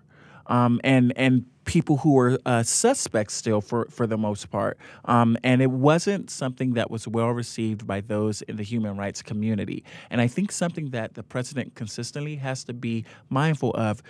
um, 0.46 0.80
and 0.82 1.12
and 1.16 1.46
people 1.64 1.98
who 1.98 2.14
were 2.14 2.38
uh, 2.44 2.62
suspects 2.62 3.34
still 3.34 3.60
for 3.60 3.86
for 3.90 4.06
the 4.06 4.18
most 4.18 4.50
part, 4.50 4.78
um, 5.04 5.36
and 5.44 5.62
it 5.62 5.70
wasn't 5.70 6.30
something 6.30 6.74
that 6.74 6.90
was 6.90 7.06
well 7.06 7.30
received 7.30 7.86
by 7.86 8.00
those 8.00 8.42
in 8.42 8.56
the 8.56 8.64
human 8.64 8.96
rights 8.96 9.22
community. 9.22 9.84
And 10.10 10.20
I 10.20 10.26
think 10.26 10.50
something 10.50 10.90
that 10.90 11.14
the 11.14 11.22
president 11.22 11.74
consistently 11.74 12.36
has 12.36 12.64
to 12.64 12.72
be 12.72 13.04
mindful 13.28 13.72
of 13.74 14.02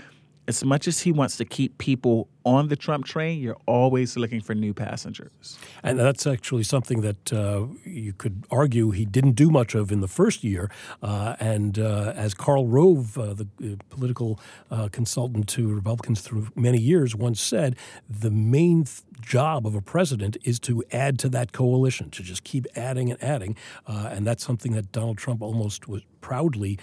as 0.49 0.65
much 0.65 0.89
as 0.89 1.01
he 1.01 1.13
wants 1.13 1.37
to 1.37 1.45
keep 1.45 1.79
people 1.79 2.29
on 2.45 2.69
the 2.69 2.77
Trump 2.77 3.05
train, 3.05 3.41
you're 3.41 3.61
always 3.67 4.17
looking 4.17 4.41
for 4.41 4.55
new 4.55 4.75
passengers. 4.75 5.59
And 5.83 5.99
that's 5.99 6.27
actually 6.27 6.63
something 6.63 7.01
that 7.03 7.33
uh, 7.33 7.67
you 7.85 8.13
could 8.13 8.45
argue 8.51 8.91
he 8.91 9.05
didn't 9.05 9.33
do 9.33 9.51
much 9.51 9.75
of 9.75 9.93
in 9.93 10.01
the 10.01 10.09
first 10.09 10.45
year. 10.45 10.71
Uh, 11.03 11.37
and 11.39 11.79
uh, 11.79 12.13
as 12.17 12.35
Karl 12.35 12.67
Rove, 12.67 13.19
uh, 13.19 13.35
the 13.35 13.49
uh, 13.63 13.77
political 13.91 14.41
uh, 14.71 14.89
consultant 14.91 15.49
to 15.49 15.73
Republicans 15.73 16.21
through 16.21 16.49
many 16.55 16.79
years, 16.79 17.15
once 17.15 17.41
said, 17.41 17.77
the 18.09 18.31
main 18.31 18.85
th- 18.85 19.01
job 19.21 19.67
of 19.67 19.75
a 19.75 19.81
president 19.81 20.37
is 20.43 20.59
to 20.59 20.83
add 20.93 21.19
to 21.21 21.29
that 21.29 21.53
coalition, 21.53 22.11
to 22.11 22.23
just 22.23 22.43
keep 22.43 22.67
adding 22.75 23.11
and 23.11 23.23
adding. 23.23 23.57
and 23.87 24.27
that's 24.27 24.45
something 24.45 24.73
that 24.73 24.91
Donald 24.91 25.17
Trump 25.17 25.43
almost 25.43 25.87
was 25.87 26.03
proudly 26.21 26.79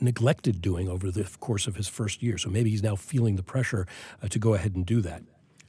neglected 0.00 0.62
doing 0.62 0.88
over 0.88 1.10
the 1.10 1.24
course 1.40 1.66
of 1.66 1.76
his 1.76 1.88
first 1.88 2.22
year. 2.22 2.38
So 2.38 2.48
maybe 2.48 2.70
he's 2.70 2.82
now 2.82 2.96
feeling 2.96 3.36
the 3.36 3.42
pressure 3.42 3.86
to 4.30 4.38
go 4.38 4.54
ahead 4.54 4.74
and 4.74 4.86
do 4.86 5.00
that. 5.00 5.22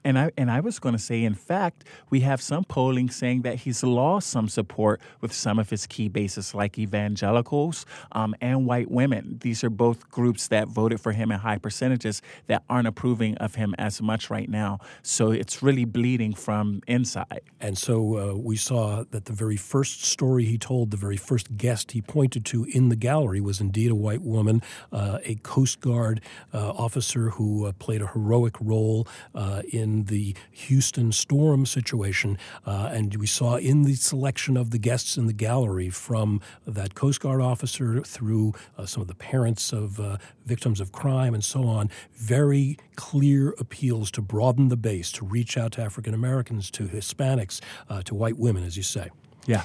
And 0.04 0.18
I 0.18 0.32
and 0.38 0.50
I 0.50 0.60
was 0.60 0.80
going 0.80 0.94
to 0.94 1.00
say, 1.00 1.24
in 1.24 1.36
fact, 1.36 1.84
we 2.10 2.22
have 2.22 2.42
some 2.42 2.64
polling 2.64 3.10
saying 3.10 3.44
that 3.44 3.56
he's 3.56 3.84
lost 3.84 4.30
some 4.30 4.48
support 4.48 5.00
with 5.22 5.34
some 5.34 5.60
of 5.60 5.70
his 5.70 5.86
key 5.86 6.08
bases, 6.08 6.56
like 6.56 6.80
evangelicals 6.80 7.86
um, 8.12 8.36
and 8.42 8.66
white 8.66 8.90
women. 8.90 9.38
These 9.42 9.64
are 9.64 9.70
both 9.70 10.10
groups 10.10 10.48
that 10.48 10.68
voted 10.68 11.00
for 11.00 11.12
him 11.12 11.32
in 11.32 11.40
high 11.40 11.58
percentages 11.58 12.22
that 12.48 12.64
aren't 12.70 12.88
approving 12.88 13.38
of 13.38 13.56
him 13.56 13.76
as 13.78 14.02
much 14.02 14.30
right 14.30 14.50
now. 14.50 14.80
So 15.04 15.32
it's 15.32 15.62
really 15.62 15.86
bleeding 15.86 16.34
from 16.34 16.82
inside. 16.88 17.42
And 17.60 17.78
so 17.78 17.96
uh, 18.18 18.36
we 18.36 18.58
saw 18.58 19.04
that 19.12 19.26
the 19.26 19.34
very 19.34 19.58
first 19.58 20.04
story 20.04 20.46
he 20.46 20.58
told, 20.58 20.92
the 20.92 20.98
very 20.98 21.18
first 21.18 21.58
guest 21.58 21.92
he 21.92 22.02
pointed 22.02 22.46
to 22.46 22.66
in 22.66 22.90
the 22.90 22.96
gallery, 22.96 23.42
was 23.42 23.62
indeed 23.62 23.92
a 23.92 23.96
white 23.96 24.22
woman, 24.22 24.62
uh, 24.92 25.20
a 25.24 25.36
Coast 25.36 25.80
Guard 25.82 26.22
uh, 26.54 26.70
officer 26.72 27.32
who 27.32 27.66
uh, 27.66 27.72
played 27.74 28.02
a 28.02 28.08
heroic 28.08 28.56
role 28.60 29.08
uh, 29.36 29.62
in 29.72 29.91
in 29.92 30.04
the 30.06 30.36
Houston 30.52 31.12
storm 31.12 31.66
situation. 31.66 32.38
Uh, 32.66 32.90
and 32.94 33.16
we 33.16 33.28
saw 33.28 33.56
in 33.58 33.84
the 33.84 33.96
selection 33.96 34.56
of 34.58 34.72
the 34.72 34.78
guests 34.78 35.18
in 35.18 35.28
the 35.28 35.34
gallery 35.34 35.90
from 35.90 36.40
that 36.66 36.96
Coast 36.96 37.20
Guard 37.20 37.42
officer 37.42 38.02
through 38.02 38.54
uh, 38.78 38.86
some 38.86 39.02
of 39.02 39.08
the 39.08 39.16
parents 39.16 39.74
of 39.74 40.00
uh, 40.00 40.18
victims 40.46 40.80
of 40.80 40.92
crime 40.92 41.34
and 41.34 41.44
so 41.44 41.64
on, 41.64 41.90
very 42.16 42.78
clear 42.96 43.54
appeals 43.60 44.12
to 44.12 44.22
broaden 44.22 44.70
the 44.70 44.78
base, 44.78 45.12
to 45.12 45.26
reach 45.26 45.58
out 45.58 45.74
to 45.74 45.82
African 45.82 46.14
Americans, 46.14 46.72
to 46.72 46.88
Hispanics, 46.88 47.62
uh, 47.90 48.02
to 48.04 48.16
white 48.16 48.38
women, 48.38 48.64
as 48.64 48.78
you 48.78 48.84
say. 48.84 49.10
Yeah. 49.46 49.64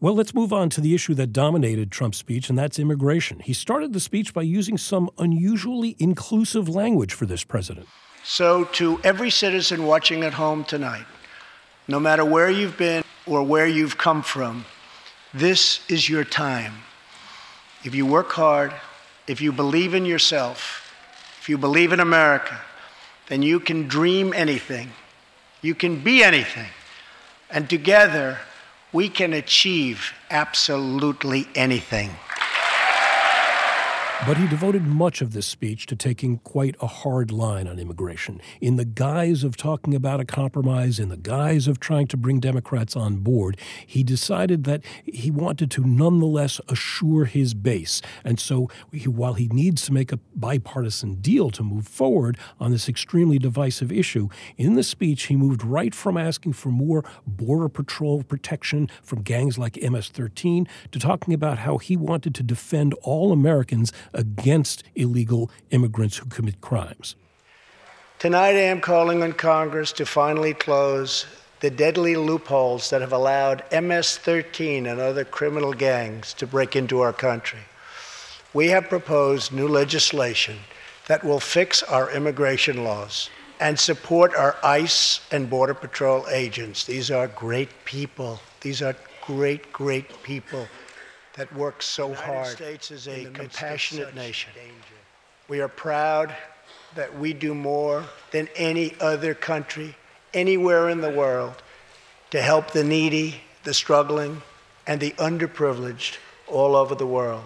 Well, 0.00 0.14
let's 0.14 0.34
move 0.34 0.52
on 0.52 0.68
to 0.70 0.80
the 0.80 0.94
issue 0.94 1.14
that 1.14 1.32
dominated 1.32 1.90
Trump's 1.90 2.18
speech, 2.18 2.50
and 2.50 2.58
that's 2.58 2.78
immigration. 2.78 3.40
He 3.40 3.52
started 3.52 3.92
the 3.92 4.00
speech 4.00 4.34
by 4.34 4.42
using 4.42 4.76
some 4.76 5.08
unusually 5.18 5.96
inclusive 5.98 6.68
language 6.68 7.14
for 7.14 7.26
this 7.26 7.44
president. 7.44 7.88
So, 8.26 8.64
to 8.64 8.98
every 9.04 9.28
citizen 9.28 9.84
watching 9.84 10.22
at 10.22 10.32
home 10.32 10.64
tonight, 10.64 11.04
no 11.86 12.00
matter 12.00 12.24
where 12.24 12.48
you've 12.48 12.78
been 12.78 13.04
or 13.26 13.42
where 13.42 13.66
you've 13.66 13.98
come 13.98 14.22
from, 14.22 14.64
this 15.34 15.80
is 15.90 16.08
your 16.08 16.24
time. 16.24 16.72
If 17.84 17.94
you 17.94 18.06
work 18.06 18.32
hard, 18.32 18.72
if 19.26 19.42
you 19.42 19.52
believe 19.52 19.92
in 19.92 20.06
yourself, 20.06 20.90
if 21.38 21.50
you 21.50 21.58
believe 21.58 21.92
in 21.92 22.00
America, 22.00 22.58
then 23.28 23.42
you 23.42 23.60
can 23.60 23.88
dream 23.88 24.32
anything. 24.32 24.90
You 25.60 25.74
can 25.74 26.00
be 26.00 26.24
anything. 26.24 26.70
And 27.50 27.68
together, 27.68 28.38
we 28.90 29.10
can 29.10 29.34
achieve 29.34 30.14
absolutely 30.30 31.46
anything. 31.54 32.10
But 34.26 34.38
he 34.38 34.46
devoted 34.46 34.86
much 34.86 35.20
of 35.20 35.34
this 35.34 35.46
speech 35.46 35.84
to 35.84 35.94
taking 35.94 36.38
quite 36.38 36.76
a 36.80 36.86
hard 36.86 37.30
line 37.30 37.68
on 37.68 37.78
immigration. 37.78 38.40
In 38.58 38.76
the 38.76 38.86
guise 38.86 39.44
of 39.44 39.54
talking 39.54 39.94
about 39.94 40.18
a 40.18 40.24
compromise, 40.24 40.98
in 40.98 41.10
the 41.10 41.18
guise 41.18 41.68
of 41.68 41.78
trying 41.78 42.06
to 42.06 42.16
bring 42.16 42.40
Democrats 42.40 42.96
on 42.96 43.16
board, 43.16 43.58
he 43.86 44.02
decided 44.02 44.64
that 44.64 44.82
he 45.04 45.30
wanted 45.30 45.70
to 45.72 45.86
nonetheless 45.86 46.58
assure 46.70 47.26
his 47.26 47.52
base. 47.52 48.00
And 48.24 48.40
so, 48.40 48.70
he, 48.92 49.08
while 49.08 49.34
he 49.34 49.48
needs 49.48 49.82
to 49.82 49.92
make 49.92 50.10
a 50.10 50.18
bipartisan 50.34 51.16
deal 51.16 51.50
to 51.50 51.62
move 51.62 51.86
forward 51.86 52.38
on 52.58 52.70
this 52.70 52.88
extremely 52.88 53.38
divisive 53.38 53.92
issue, 53.92 54.30
in 54.56 54.74
the 54.74 54.82
speech, 54.82 55.24
he 55.24 55.36
moved 55.36 55.62
right 55.62 55.94
from 55.94 56.16
asking 56.16 56.54
for 56.54 56.70
more 56.70 57.04
Border 57.26 57.68
Patrol 57.68 58.22
protection 58.22 58.88
from 59.02 59.20
gangs 59.20 59.58
like 59.58 59.76
MS 59.82 60.08
13 60.08 60.66
to 60.92 60.98
talking 60.98 61.34
about 61.34 61.58
how 61.58 61.76
he 61.76 61.94
wanted 61.94 62.34
to 62.36 62.42
defend 62.42 62.94
all 63.02 63.30
Americans 63.30 63.92
against 64.14 64.84
illegal 64.94 65.50
immigrants 65.70 66.16
who 66.16 66.26
commit 66.26 66.60
crimes. 66.60 67.16
Tonight, 68.18 68.56
I 68.56 68.70
am 68.70 68.80
calling 68.80 69.22
on 69.22 69.32
Congress 69.32 69.92
to 69.92 70.06
finally 70.06 70.54
close 70.54 71.26
the 71.60 71.70
deadly 71.70 72.16
loopholes 72.16 72.90
that 72.90 73.00
have 73.00 73.12
allowed 73.12 73.64
MS 73.72 74.18
13 74.18 74.86
and 74.86 75.00
other 75.00 75.24
criminal 75.24 75.72
gangs 75.72 76.32
to 76.34 76.46
break 76.46 76.76
into 76.76 77.00
our 77.00 77.12
country. 77.12 77.60
We 78.52 78.68
have 78.68 78.88
proposed 78.88 79.52
new 79.52 79.68
legislation 79.68 80.58
that 81.08 81.24
will 81.24 81.40
fix 81.40 81.82
our 81.82 82.10
immigration 82.10 82.84
laws 82.84 83.28
and 83.60 83.78
support 83.78 84.34
our 84.34 84.56
ICE 84.62 85.20
and 85.30 85.50
Border 85.50 85.74
Patrol 85.74 86.26
agents. 86.30 86.84
These 86.84 87.10
are 87.10 87.28
great 87.28 87.68
people. 87.84 88.40
These 88.60 88.80
are 88.80 88.96
great, 89.22 89.72
great 89.72 90.22
people 90.22 90.68
that 91.36 91.52
works 91.54 91.86
so 91.86 92.14
hard. 92.14 92.26
the 92.26 92.32
United 92.32 92.56
States 92.56 92.90
is 92.90 93.08
a 93.08 93.24
compassionate 93.26 94.14
nation. 94.14 94.50
Danger. 94.54 94.74
We 95.48 95.60
are 95.60 95.68
proud 95.68 96.34
that 96.94 97.18
we 97.18 97.32
do 97.32 97.54
more 97.54 98.04
than 98.30 98.48
any 98.56 98.94
other 99.00 99.34
country 99.34 99.96
anywhere 100.32 100.88
in 100.88 101.00
the 101.00 101.10
world 101.10 101.62
to 102.30 102.40
help 102.40 102.70
the 102.70 102.84
needy, 102.84 103.40
the 103.64 103.74
struggling, 103.74 104.42
and 104.86 105.00
the 105.00 105.12
underprivileged 105.12 106.18
all 106.46 106.76
over 106.76 106.94
the 106.94 107.06
world. 107.06 107.44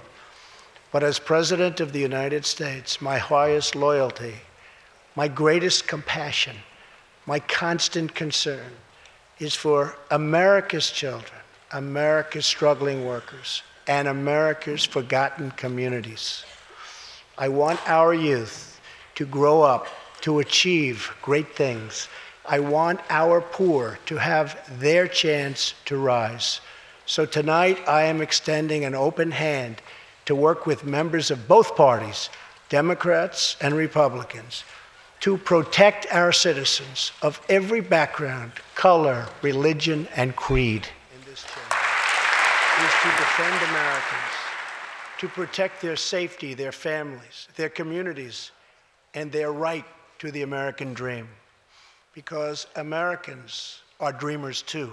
But 0.90 1.02
as 1.02 1.18
President 1.18 1.80
of 1.80 1.92
the 1.92 2.00
United 2.00 2.44
States, 2.46 3.00
my 3.00 3.18
highest 3.18 3.74
loyalty, 3.74 4.34
my 5.16 5.28
greatest 5.28 5.86
compassion, 5.86 6.56
my 7.26 7.40
constant 7.40 8.14
concern 8.14 8.72
is 9.38 9.54
for 9.54 9.96
America's 10.10 10.90
children, 10.90 11.40
America's 11.72 12.46
struggling 12.46 13.04
workers, 13.04 13.62
and 13.88 14.06
America's 14.06 14.84
forgotten 14.84 15.50
communities. 15.52 16.44
I 17.38 17.48
want 17.48 17.80
our 17.88 18.12
youth 18.12 18.80
to 19.14 19.24
grow 19.24 19.62
up 19.62 19.86
to 20.20 20.40
achieve 20.40 21.10
great 21.22 21.56
things. 21.56 22.08
I 22.44 22.60
want 22.60 23.00
our 23.08 23.40
poor 23.40 23.98
to 24.06 24.16
have 24.16 24.78
their 24.78 25.08
chance 25.08 25.74
to 25.86 25.96
rise. 25.96 26.60
So 27.06 27.24
tonight 27.24 27.78
I 27.88 28.02
am 28.02 28.20
extending 28.20 28.84
an 28.84 28.94
open 28.94 29.30
hand 29.30 29.80
to 30.26 30.34
work 30.34 30.66
with 30.66 30.84
members 30.84 31.30
of 31.30 31.48
both 31.48 31.74
parties, 31.74 32.28
Democrats 32.68 33.56
and 33.62 33.74
Republicans, 33.74 34.64
to 35.20 35.38
protect 35.38 36.06
our 36.12 36.32
citizens 36.32 37.12
of 37.22 37.40
every 37.48 37.80
background, 37.80 38.52
color, 38.74 39.26
religion, 39.42 40.06
and 40.14 40.36
creed 40.36 40.86
is 42.84 42.92
to 43.02 43.08
defend 43.08 43.70
Americans, 43.70 44.34
to 45.18 45.28
protect 45.28 45.82
their 45.82 45.96
safety, 45.96 46.54
their 46.54 46.72
families, 46.72 47.48
their 47.56 47.68
communities, 47.68 48.52
and 49.14 49.32
their 49.32 49.52
right 49.52 49.84
to 50.18 50.30
the 50.30 50.42
American 50.42 50.94
dream. 50.94 51.28
Because 52.14 52.66
Americans 52.76 53.82
are 54.00 54.12
dreamers 54.12 54.62
too. 54.62 54.92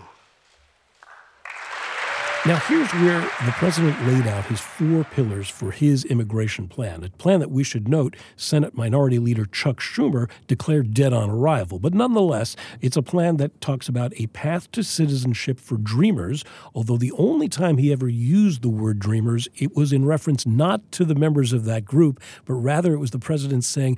Now, 2.47 2.57
here's 2.67 2.91
where 2.93 3.21
the 3.21 3.51
president 3.53 3.99
laid 4.05 4.27
out 4.27 4.45
his 4.45 4.59
four 4.59 5.03
pillars 5.03 5.49
for 5.49 5.71
his 5.71 6.05
immigration 6.05 6.67
plan, 6.67 7.03
a 7.03 7.09
plan 7.09 7.39
that 7.39 7.49
we 7.49 7.63
should 7.63 7.87
note 7.87 8.15
Senate 8.35 8.75
Minority 8.75 9.17
Leader 9.17 9.47
Chuck 9.47 9.79
Schumer 9.79 10.29
declared 10.45 10.93
dead 10.93 11.11
on 11.11 11.31
arrival. 11.31 11.79
But 11.79 11.95
nonetheless, 11.95 12.55
it's 12.81 12.97
a 12.97 13.01
plan 13.01 13.37
that 13.37 13.59
talks 13.61 13.89
about 13.89 14.13
a 14.21 14.27
path 14.27 14.71
to 14.73 14.83
citizenship 14.83 15.59
for 15.59 15.77
dreamers, 15.77 16.43
although 16.75 16.97
the 16.97 17.13
only 17.13 17.49
time 17.49 17.77
he 17.77 17.91
ever 17.91 18.07
used 18.07 18.61
the 18.61 18.69
word 18.69 18.99
dreamers, 18.99 19.47
it 19.55 19.75
was 19.75 19.91
in 19.91 20.05
reference 20.05 20.45
not 20.45 20.91
to 20.91 21.03
the 21.03 21.15
members 21.15 21.51
of 21.51 21.65
that 21.65 21.83
group, 21.83 22.21
but 22.45 22.53
rather 22.53 22.93
it 22.93 22.99
was 22.99 23.09
the 23.09 23.17
president 23.17 23.63
saying, 23.63 23.97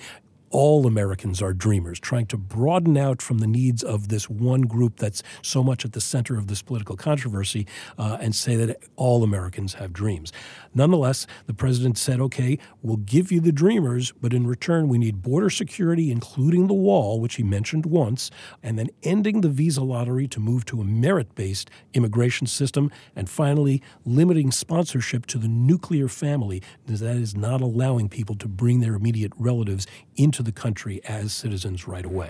all 0.50 0.88
Americans 0.88 1.42
are 1.42 1.54
dreamers, 1.54 2.00
trying 2.00 2.26
to 2.28 2.38
broaden 2.38 2.98
out 2.98 3.22
from 3.22 3.40
the 3.40 3.48
needs 3.48 3.84
of 3.84 4.08
this 4.08 4.30
one 4.30 4.62
group 4.62 4.98
that's 4.98 5.24
so 5.42 5.64
much 5.64 5.86
at 5.86 5.94
the 5.94 6.02
center 6.02 6.38
of 6.38 6.48
this 6.48 6.62
political 6.62 6.96
controversy 6.96 7.68
uh, 7.98 8.18
and 8.22 8.36
say 8.36 8.56
that 8.56 8.82
all 8.96 9.24
Americans 9.24 9.76
have 9.76 9.94
dreams. 9.94 10.32
Nonetheless, 10.74 11.28
the 11.48 11.54
president 11.54 11.98
said, 11.98 12.20
okay, 12.20 12.60
we'll 12.82 12.98
give 12.98 13.32
you 13.32 13.40
the 13.40 13.52
dreamers, 13.52 14.12
but 14.22 14.34
in 14.34 14.46
return, 14.46 14.88
we 14.88 14.98
need 14.98 15.22
border 15.22 15.50
security, 15.50 16.12
including 16.12 16.68
the 16.68 16.74
wall, 16.74 17.20
which 17.20 17.36
he 17.36 17.44
mentioned 17.44 17.86
once, 17.86 18.30
and 18.62 18.78
then 18.78 18.90
ending 19.04 19.42
the 19.42 19.50
visa 19.50 19.82
lottery 19.82 20.28
to 20.28 20.40
move 20.40 20.66
to 20.66 20.80
a 20.80 20.86
merit 20.86 21.34
based 21.36 21.70
immigration 21.94 22.48
system, 22.48 22.92
and 23.16 23.30
finally, 23.30 23.82
limiting 24.06 24.52
sponsorship 24.52 25.26
to 25.26 25.38
the 25.38 25.48
nuclear 25.48 26.08
family, 26.08 26.62
that 26.86 27.16
is 27.16 27.36
not 27.36 27.62
allowing 27.62 28.10
people 28.10 28.36
to 28.36 28.48
bring 28.48 28.80
their 28.80 28.96
immediate 28.96 29.34
relatives 29.38 29.88
into 30.16 30.37
into 30.38 30.52
the 30.52 30.62
country 30.62 31.02
as 31.06 31.34
citizens 31.34 31.88
right 31.88 32.06
away. 32.06 32.30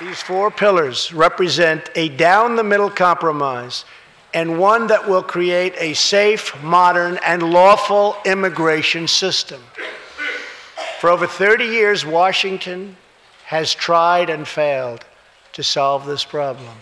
These 0.00 0.20
four 0.20 0.50
pillars 0.50 1.12
represent 1.12 1.88
a 1.94 2.08
down 2.08 2.56
the 2.56 2.64
middle 2.64 2.90
compromise 2.90 3.84
and 4.34 4.58
one 4.58 4.88
that 4.88 5.08
will 5.08 5.22
create 5.22 5.72
a 5.78 5.94
safe, 5.94 6.60
modern, 6.64 7.18
and 7.24 7.42
lawful 7.42 8.16
immigration 8.24 9.06
system. 9.06 9.60
For 11.00 11.10
over 11.10 11.28
30 11.28 11.64
years, 11.64 12.04
Washington 12.04 12.96
has 13.46 13.72
tried 13.72 14.30
and 14.30 14.46
failed 14.46 15.04
to 15.52 15.62
solve 15.62 16.06
this 16.06 16.24
problem. 16.24 16.76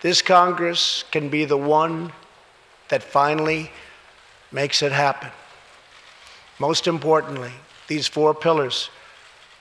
This 0.00 0.22
Congress 0.22 1.04
can 1.10 1.28
be 1.28 1.44
the 1.44 1.58
one 1.58 2.12
that 2.88 3.02
finally 3.02 3.70
makes 4.52 4.80
it 4.80 4.92
happen. 4.92 5.30
Most 6.60 6.86
importantly, 6.86 7.52
these 7.88 8.06
four 8.06 8.32
pillars 8.32 8.88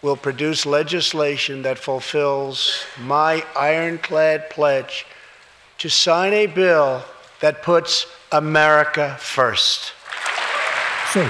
will 0.02 0.18
produce 0.18 0.66
legislation 0.66 1.62
that 1.62 1.78
fulfills 1.78 2.84
my 3.00 3.44
ironclad 3.56 4.50
pledge 4.50 5.06
to 5.78 5.90
sign 5.90 6.34
a 6.34 6.48
bill 6.48 7.04
that 7.42 7.64
puts 7.64 8.06
America 8.32 9.16
first. 9.20 9.94
So, 11.12 11.30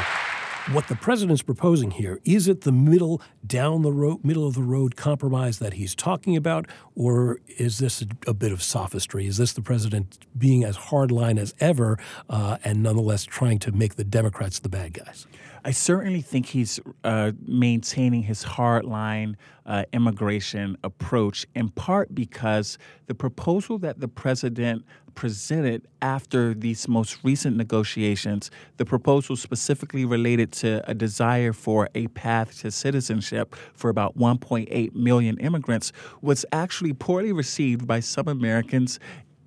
what 0.72 0.88
the 0.88 0.96
president's 0.96 1.42
proposing 1.42 1.92
here 1.92 2.20
is 2.24 2.48
it 2.48 2.62
the 2.62 2.72
middle 2.72 3.22
down 3.46 3.82
the 3.82 3.92
road 3.92 4.24
middle 4.24 4.48
of 4.48 4.54
the 4.54 4.62
road 4.62 4.96
compromise 4.96 5.58
that 5.58 5.74
he's 5.74 5.96
talking 5.96 6.36
about 6.38 6.68
or 6.96 7.40
is 7.58 7.80
this 7.80 8.04
a, 8.04 8.30
a 8.30 8.34
bit 8.34 8.52
of 8.52 8.62
sophistry 8.62 9.26
is 9.26 9.38
this 9.38 9.54
the 9.54 9.62
president 9.62 10.20
being 10.38 10.64
as 10.64 10.78
hardline 10.78 11.40
as 11.40 11.56
ever 11.60 11.98
uh, 12.30 12.58
and 12.64 12.84
nonetheless 12.84 13.26
trying 13.26 13.58
to 13.58 13.72
make 13.72 13.96
the 13.96 14.04
democrats 14.04 14.60
the 14.60 14.70
bad 14.70 14.94
guys 14.94 15.26
I 15.64 15.72
certainly 15.72 16.22
think 16.22 16.48
he's 16.48 16.80
uh, 17.04 17.34
maintaining 17.46 18.24
his 18.24 18.44
hardline 18.44 19.36
uh, 19.66 19.84
immigration 19.94 20.76
approach, 20.84 21.46
in 21.54 21.70
part 21.70 22.16
because 22.16 22.80
the 23.06 23.14
proposal 23.14 23.78
that 23.80 24.00
the 24.00 24.08
president 24.08 24.84
presented 25.14 25.88
after 26.02 26.56
these 26.56 26.88
most 26.88 27.20
recent 27.24 27.58
negotiations, 27.58 28.50
the 28.78 28.86
proposal 28.86 29.36
specifically 29.36 30.04
related 30.04 30.52
to 30.52 30.82
a 30.90 30.96
desire 30.96 31.54
for 31.54 31.90
a 31.94 32.08
path 32.08 32.62
to 32.62 32.72
citizenship 32.72 33.56
for 33.76 33.90
about 33.90 34.18
1.8 34.18 34.96
million 34.96 35.38
immigrants, 35.38 35.92
was 36.22 36.44
actually 36.52 36.94
poorly 36.94 37.32
received 37.32 37.86
by 37.86 38.00
some 38.00 38.28
Americans 38.28 39.00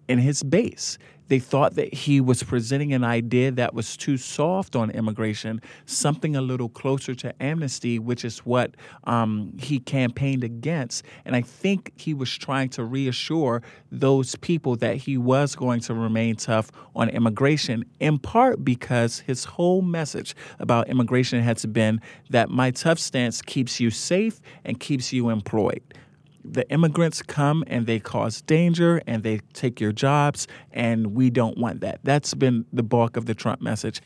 in 0.08 0.18
his 0.18 0.42
base. 0.42 0.98
They 1.28 1.38
thought 1.38 1.74
that 1.74 1.92
he 1.92 2.20
was 2.20 2.42
presenting 2.42 2.92
an 2.92 3.04
idea 3.04 3.50
that 3.52 3.74
was 3.74 3.96
too 3.96 4.16
soft 4.16 4.76
on 4.76 4.90
immigration, 4.90 5.60
something 5.86 6.36
a 6.36 6.40
little 6.40 6.68
closer 6.68 7.14
to 7.16 7.42
amnesty, 7.42 7.98
which 7.98 8.24
is 8.24 8.40
what 8.40 8.74
um, 9.04 9.56
he 9.58 9.78
campaigned 9.80 10.44
against. 10.44 11.04
And 11.24 11.34
I 11.34 11.40
think 11.40 11.92
he 11.96 12.14
was 12.14 12.30
trying 12.36 12.68
to 12.70 12.84
reassure 12.84 13.62
those 13.90 14.36
people 14.36 14.76
that 14.76 14.96
he 14.96 15.16
was 15.16 15.54
going 15.54 15.80
to 15.80 15.94
remain 15.94 16.36
tough 16.36 16.70
on 16.94 17.08
immigration, 17.08 17.84
in 18.00 18.18
part 18.18 18.64
because 18.64 19.20
his 19.20 19.44
whole 19.44 19.82
message 19.82 20.34
about 20.58 20.88
immigration 20.88 21.42
has 21.42 21.64
been 21.66 22.00
that 22.30 22.50
my 22.50 22.70
tough 22.70 22.98
stance 22.98 23.40
keeps 23.40 23.80
you 23.80 23.90
safe 23.90 24.40
and 24.64 24.78
keeps 24.80 25.12
you 25.12 25.30
employed 25.30 25.82
the 26.44 26.68
immigrants 26.70 27.22
come 27.22 27.64
and 27.66 27.86
they 27.86 27.98
cause 27.98 28.42
danger 28.42 29.00
and 29.06 29.22
they 29.22 29.38
take 29.52 29.80
your 29.80 29.92
jobs, 29.92 30.46
and 30.72 31.14
we 31.14 31.30
don't 31.30 31.58
want 31.58 31.80
that. 31.80 32.00
That's 32.04 32.34
been 32.34 32.66
the 32.72 32.82
bulk 32.82 33.16
of 33.16 33.26
the 33.26 33.34
Trump 33.34 33.60
message. 33.60 34.00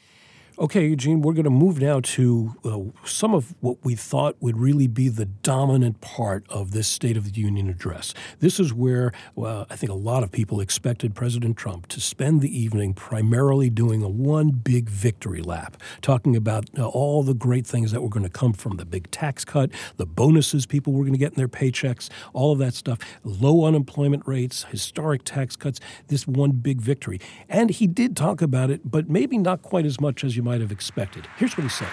Okay, 0.60 0.88
Eugene, 0.88 1.22
we're 1.22 1.34
going 1.34 1.44
to 1.44 1.50
move 1.50 1.80
now 1.80 2.00
to 2.00 2.56
uh, 2.64 3.06
some 3.06 3.32
of 3.32 3.54
what 3.60 3.76
we 3.84 3.94
thought 3.94 4.34
would 4.40 4.58
really 4.58 4.88
be 4.88 5.08
the 5.08 5.24
dominant 5.24 6.00
part 6.00 6.44
of 6.48 6.72
this 6.72 6.88
State 6.88 7.16
of 7.16 7.32
the 7.32 7.40
Union 7.40 7.68
address. 7.68 8.12
This 8.40 8.58
is 8.58 8.74
where 8.74 9.12
well, 9.36 9.68
I 9.70 9.76
think 9.76 9.92
a 9.92 9.94
lot 9.94 10.24
of 10.24 10.32
people 10.32 10.60
expected 10.60 11.14
President 11.14 11.56
Trump 11.56 11.86
to 11.88 12.00
spend 12.00 12.40
the 12.40 12.58
evening 12.58 12.92
primarily 12.92 13.70
doing 13.70 14.02
a 14.02 14.08
one 14.08 14.50
big 14.50 14.88
victory 14.88 15.42
lap, 15.42 15.76
talking 16.02 16.34
about 16.34 16.68
uh, 16.76 16.88
all 16.88 17.22
the 17.22 17.34
great 17.34 17.64
things 17.64 17.92
that 17.92 18.02
were 18.02 18.08
going 18.08 18.24
to 18.24 18.28
come 18.28 18.52
from 18.52 18.78
the 18.78 18.84
big 18.84 19.08
tax 19.12 19.44
cut, 19.44 19.70
the 19.96 20.06
bonuses 20.06 20.66
people 20.66 20.92
were 20.92 21.04
going 21.04 21.12
to 21.12 21.20
get 21.20 21.30
in 21.30 21.36
their 21.36 21.46
paychecks, 21.46 22.08
all 22.32 22.50
of 22.50 22.58
that 22.58 22.74
stuff, 22.74 22.98
low 23.22 23.64
unemployment 23.64 24.26
rates, 24.26 24.64
historic 24.64 25.22
tax 25.22 25.54
cuts, 25.54 25.78
this 26.08 26.26
one 26.26 26.50
big 26.50 26.80
victory. 26.80 27.20
And 27.48 27.70
he 27.70 27.86
did 27.86 28.16
talk 28.16 28.42
about 28.42 28.70
it, 28.70 28.80
but 28.84 29.08
maybe 29.08 29.38
not 29.38 29.62
quite 29.62 29.86
as 29.86 30.00
much 30.00 30.24
as 30.24 30.36
you 30.36 30.47
might 30.48 30.62
have 30.62 30.72
expected. 30.72 31.28
Here's 31.36 31.58
what 31.58 31.64
he 31.64 31.68
said 31.68 31.88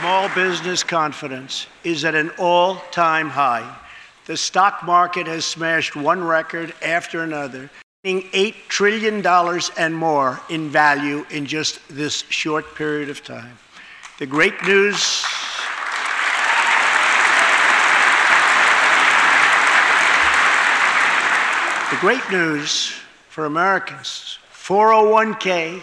Small 0.00 0.28
business 0.34 0.82
confidence 0.82 1.68
is 1.84 2.04
at 2.04 2.16
an 2.16 2.32
all 2.40 2.78
time 2.90 3.28
high. 3.28 3.72
The 4.26 4.36
stock 4.36 4.82
market 4.82 5.28
has 5.28 5.44
smashed 5.44 5.94
one 5.94 6.24
record 6.24 6.74
after 6.82 7.22
another, 7.22 7.70
gaining 8.02 8.24
$8 8.30 8.54
trillion 8.66 9.24
and 9.78 9.94
more 9.94 10.40
in 10.50 10.70
value 10.70 11.24
in 11.30 11.46
just 11.46 11.78
this 11.88 12.24
short 12.30 12.74
period 12.74 13.10
of 13.10 13.22
time. 13.22 13.56
The 14.18 14.26
great 14.26 14.60
news. 14.64 15.22
The 21.92 22.00
great 22.00 22.28
news 22.32 22.92
for 23.28 23.44
Americans 23.44 24.38
401k 24.52 25.80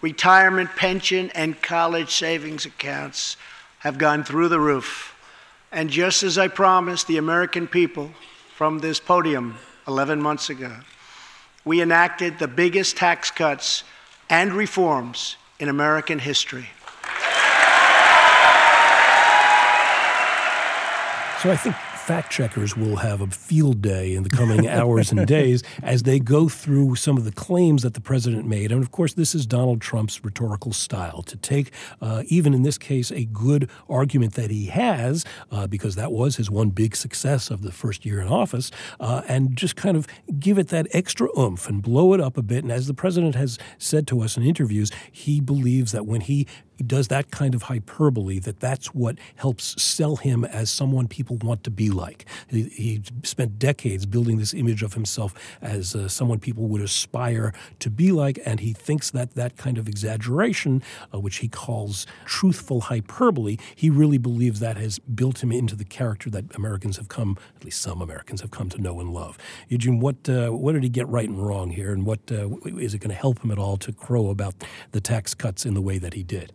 retirement 0.00 0.70
pension 0.76 1.30
and 1.34 1.60
college 1.62 2.14
savings 2.14 2.66
accounts 2.66 3.36
have 3.80 3.98
gone 3.98 4.24
through 4.24 4.48
the 4.48 4.60
roof. 4.60 5.14
And 5.72 5.90
just 5.90 6.22
as 6.22 6.38
I 6.38 6.48
promised 6.48 7.06
the 7.06 7.16
American 7.16 7.66
people 7.66 8.10
from 8.54 8.78
this 8.80 9.00
podium 9.00 9.56
11 9.86 10.20
months 10.20 10.50
ago, 10.50 10.74
we 11.64 11.80
enacted 11.80 12.38
the 12.38 12.48
biggest 12.48 12.96
tax 12.96 13.30
cuts 13.30 13.84
and 14.28 14.52
reforms 14.52 15.36
in 15.58 15.68
American 15.68 16.18
history. 16.18 16.68
So 21.42 21.50
I 21.50 21.56
think 21.56 21.76
fact 22.10 22.32
checkers 22.32 22.76
will 22.76 22.96
have 22.96 23.20
a 23.20 23.28
field 23.28 23.80
day 23.80 24.16
in 24.16 24.24
the 24.24 24.28
coming 24.28 24.66
hours 24.80 25.12
and 25.12 25.28
days 25.28 25.62
as 25.80 26.02
they 26.02 26.18
go 26.18 26.48
through 26.48 26.96
some 26.96 27.16
of 27.16 27.22
the 27.22 27.30
claims 27.30 27.84
that 27.84 27.94
the 27.94 28.00
president 28.00 28.44
made. 28.48 28.72
And 28.72 28.82
of 28.82 28.90
course, 28.90 29.14
this 29.14 29.32
is 29.32 29.46
Donald 29.46 29.80
Trump's 29.80 30.24
rhetorical 30.24 30.72
style 30.72 31.22
to 31.22 31.36
take, 31.36 31.70
uh, 32.02 32.24
even 32.26 32.52
in 32.52 32.64
this 32.64 32.78
case, 32.78 33.12
a 33.12 33.26
good 33.26 33.70
argument 33.88 34.34
that 34.34 34.50
he 34.50 34.66
has, 34.66 35.24
uh, 35.52 35.68
because 35.68 35.94
that 35.94 36.10
was 36.10 36.34
his 36.34 36.50
one 36.50 36.70
big 36.70 36.96
success 36.96 37.48
of 37.48 37.62
the 37.62 37.70
first 37.70 38.04
year 38.04 38.20
in 38.20 38.26
office, 38.26 38.72
uh, 38.98 39.22
and 39.28 39.54
just 39.54 39.76
kind 39.76 39.96
of 39.96 40.08
give 40.40 40.58
it 40.58 40.66
that 40.66 40.88
extra 40.90 41.28
oomph 41.38 41.68
and 41.68 41.80
blow 41.80 42.12
it 42.12 42.20
up 42.20 42.36
a 42.36 42.42
bit. 42.42 42.64
And 42.64 42.72
as 42.72 42.88
the 42.88 42.94
president 42.94 43.36
has 43.36 43.56
said 43.78 44.08
to 44.08 44.20
us 44.20 44.36
in 44.36 44.42
interviews, 44.42 44.90
he 45.12 45.40
believes 45.40 45.92
that 45.92 46.06
when 46.06 46.22
he 46.22 46.30
he 46.30 46.46
does 46.84 47.08
that 47.08 47.30
kind 47.30 47.54
of 47.54 47.64
hyperbole 47.64 48.38
that 48.40 48.60
that's 48.60 48.94
what 48.94 49.18
helps 49.36 49.80
sell 49.82 50.16
him 50.16 50.44
as 50.44 50.70
someone 50.70 51.08
people 51.08 51.36
want 51.38 51.64
to 51.64 51.70
be 51.70 51.90
like. 51.90 52.24
He, 52.48 52.64
he 52.64 53.02
spent 53.22 53.58
decades 53.58 54.06
building 54.06 54.38
this 54.38 54.54
image 54.54 54.82
of 54.82 54.94
himself 54.94 55.34
as 55.60 55.94
uh, 55.94 56.08
someone 56.08 56.38
people 56.38 56.66
would 56.68 56.82
aspire 56.82 57.52
to 57.80 57.90
be 57.90 58.12
like, 58.12 58.38
and 58.44 58.60
he 58.60 58.72
thinks 58.72 59.10
that 59.10 59.34
that 59.34 59.56
kind 59.56 59.78
of 59.78 59.88
exaggeration, 59.88 60.82
uh, 61.14 61.20
which 61.20 61.36
he 61.36 61.48
calls 61.48 62.06
truthful 62.24 62.82
hyperbole, 62.82 63.56
he 63.74 63.90
really 63.90 64.18
believes 64.18 64.60
that 64.60 64.76
has 64.76 64.98
built 64.98 65.42
him 65.42 65.52
into 65.52 65.76
the 65.76 65.84
character 65.84 66.30
that 66.30 66.44
Americans 66.54 66.96
have 66.96 67.08
come, 67.08 67.38
at 67.56 67.64
least 67.64 67.80
some 67.80 68.00
Americans 68.00 68.40
have 68.40 68.50
come 68.50 68.68
to 68.70 68.80
know 68.80 69.00
and 69.00 69.12
love. 69.12 69.38
Eugene, 69.68 70.00
what 70.00 70.28
uh, 70.28 70.50
what 70.50 70.72
did 70.72 70.82
he 70.82 70.88
get 70.88 71.08
right 71.08 71.28
and 71.28 71.44
wrong 71.46 71.70
here, 71.70 71.92
and 71.92 72.04
what 72.06 72.20
uh, 72.30 72.48
is 72.78 72.94
it 72.94 72.98
going 72.98 73.10
to 73.10 73.16
help 73.16 73.42
him 73.44 73.50
at 73.50 73.58
all 73.58 73.76
to 73.76 73.92
crow 73.92 74.30
about 74.30 74.54
the 74.92 75.00
tax 75.00 75.34
cuts 75.34 75.66
in 75.66 75.74
the 75.74 75.80
way 75.80 75.98
that 75.98 76.14
he 76.14 76.22
did? 76.22 76.52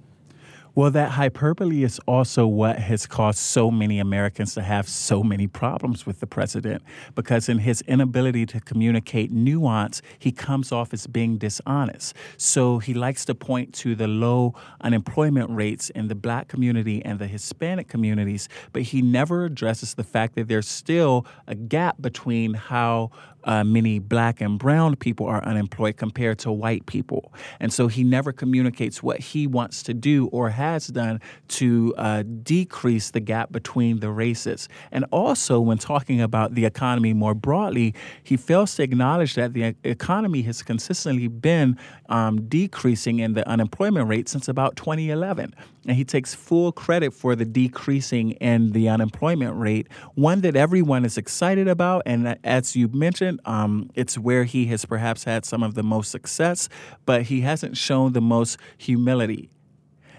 Well, 0.75 0.91
that 0.91 1.11
hyperbole 1.11 1.83
is 1.83 2.01
also 2.05 2.45
what 2.45 2.77
has 2.79 3.07
caused 3.07 3.39
so 3.39 3.71
many 3.71 3.97
Americans 3.97 4.53
to 4.55 4.61
have 4.61 4.89
so 4.89 5.23
many 5.23 5.47
problems 5.47 6.05
with 6.05 6.19
the 6.19 6.27
president 6.27 6.83
because, 7.15 7.47
in 7.47 7.59
his 7.59 7.81
inability 7.83 8.45
to 8.47 8.59
communicate 8.59 9.31
nuance, 9.31 10.01
he 10.19 10.33
comes 10.33 10.73
off 10.73 10.93
as 10.93 11.07
being 11.07 11.37
dishonest. 11.37 12.13
So, 12.35 12.79
he 12.79 12.93
likes 12.93 13.23
to 13.25 13.35
point 13.35 13.73
to 13.75 13.95
the 13.95 14.09
low 14.09 14.53
unemployment 14.81 15.49
rates 15.49 15.91
in 15.91 16.09
the 16.09 16.15
black 16.15 16.49
community 16.49 17.01
and 17.05 17.19
the 17.19 17.27
Hispanic 17.27 17.87
communities, 17.87 18.49
but 18.73 18.81
he 18.81 19.01
never 19.01 19.45
addresses 19.45 19.93
the 19.93 20.03
fact 20.03 20.35
that 20.35 20.49
there's 20.49 20.67
still 20.67 21.25
a 21.47 21.55
gap 21.55 22.01
between 22.01 22.53
how 22.53 23.11
uh, 23.45 23.63
many 23.63 23.99
black 23.99 24.41
and 24.41 24.59
brown 24.59 24.95
people 24.95 25.25
are 25.25 25.43
unemployed 25.45 25.97
compared 25.97 26.39
to 26.39 26.51
white 26.51 26.85
people. 26.85 27.33
And 27.59 27.71
so 27.71 27.87
he 27.87 28.03
never 28.03 28.31
communicates 28.31 29.01
what 29.01 29.19
he 29.19 29.47
wants 29.47 29.83
to 29.83 29.93
do 29.93 30.27
or 30.27 30.49
has 30.49 30.87
done 30.87 31.21
to 31.49 31.93
uh, 31.97 32.23
decrease 32.43 33.11
the 33.11 33.19
gap 33.19 33.51
between 33.51 33.99
the 33.99 34.11
races. 34.11 34.67
And 34.91 35.05
also, 35.11 35.59
when 35.59 35.77
talking 35.77 36.21
about 36.21 36.55
the 36.55 36.65
economy 36.65 37.13
more 37.13 37.33
broadly, 37.33 37.93
he 38.23 38.37
fails 38.37 38.75
to 38.75 38.83
acknowledge 38.83 39.35
that 39.35 39.53
the 39.53 39.75
economy 39.83 40.41
has 40.43 40.63
consistently 40.63 41.27
been 41.27 41.77
um, 42.09 42.47
decreasing 42.47 43.19
in 43.19 43.33
the 43.33 43.47
unemployment 43.47 44.07
rate 44.07 44.29
since 44.29 44.47
about 44.47 44.75
2011. 44.75 45.53
And 45.87 45.95
he 45.95 46.03
takes 46.03 46.33
full 46.33 46.71
credit 46.71 47.13
for 47.13 47.35
the 47.35 47.45
decreasing 47.45 48.31
in 48.31 48.71
the 48.71 48.89
unemployment 48.89 49.55
rate, 49.55 49.87
one 50.15 50.41
that 50.41 50.55
everyone 50.55 51.05
is 51.05 51.17
excited 51.17 51.67
about. 51.67 52.03
And 52.05 52.37
as 52.43 52.75
you 52.75 52.87
mentioned, 52.87 53.34
um, 53.45 53.89
it's 53.95 54.17
where 54.17 54.43
he 54.43 54.65
has 54.67 54.85
perhaps 54.85 55.23
had 55.23 55.45
some 55.45 55.63
of 55.63 55.73
the 55.73 55.83
most 55.83 56.11
success, 56.11 56.69
but 57.05 57.23
he 57.23 57.41
hasn't 57.41 57.77
shown 57.77 58.13
the 58.13 58.21
most 58.21 58.57
humility. 58.77 59.49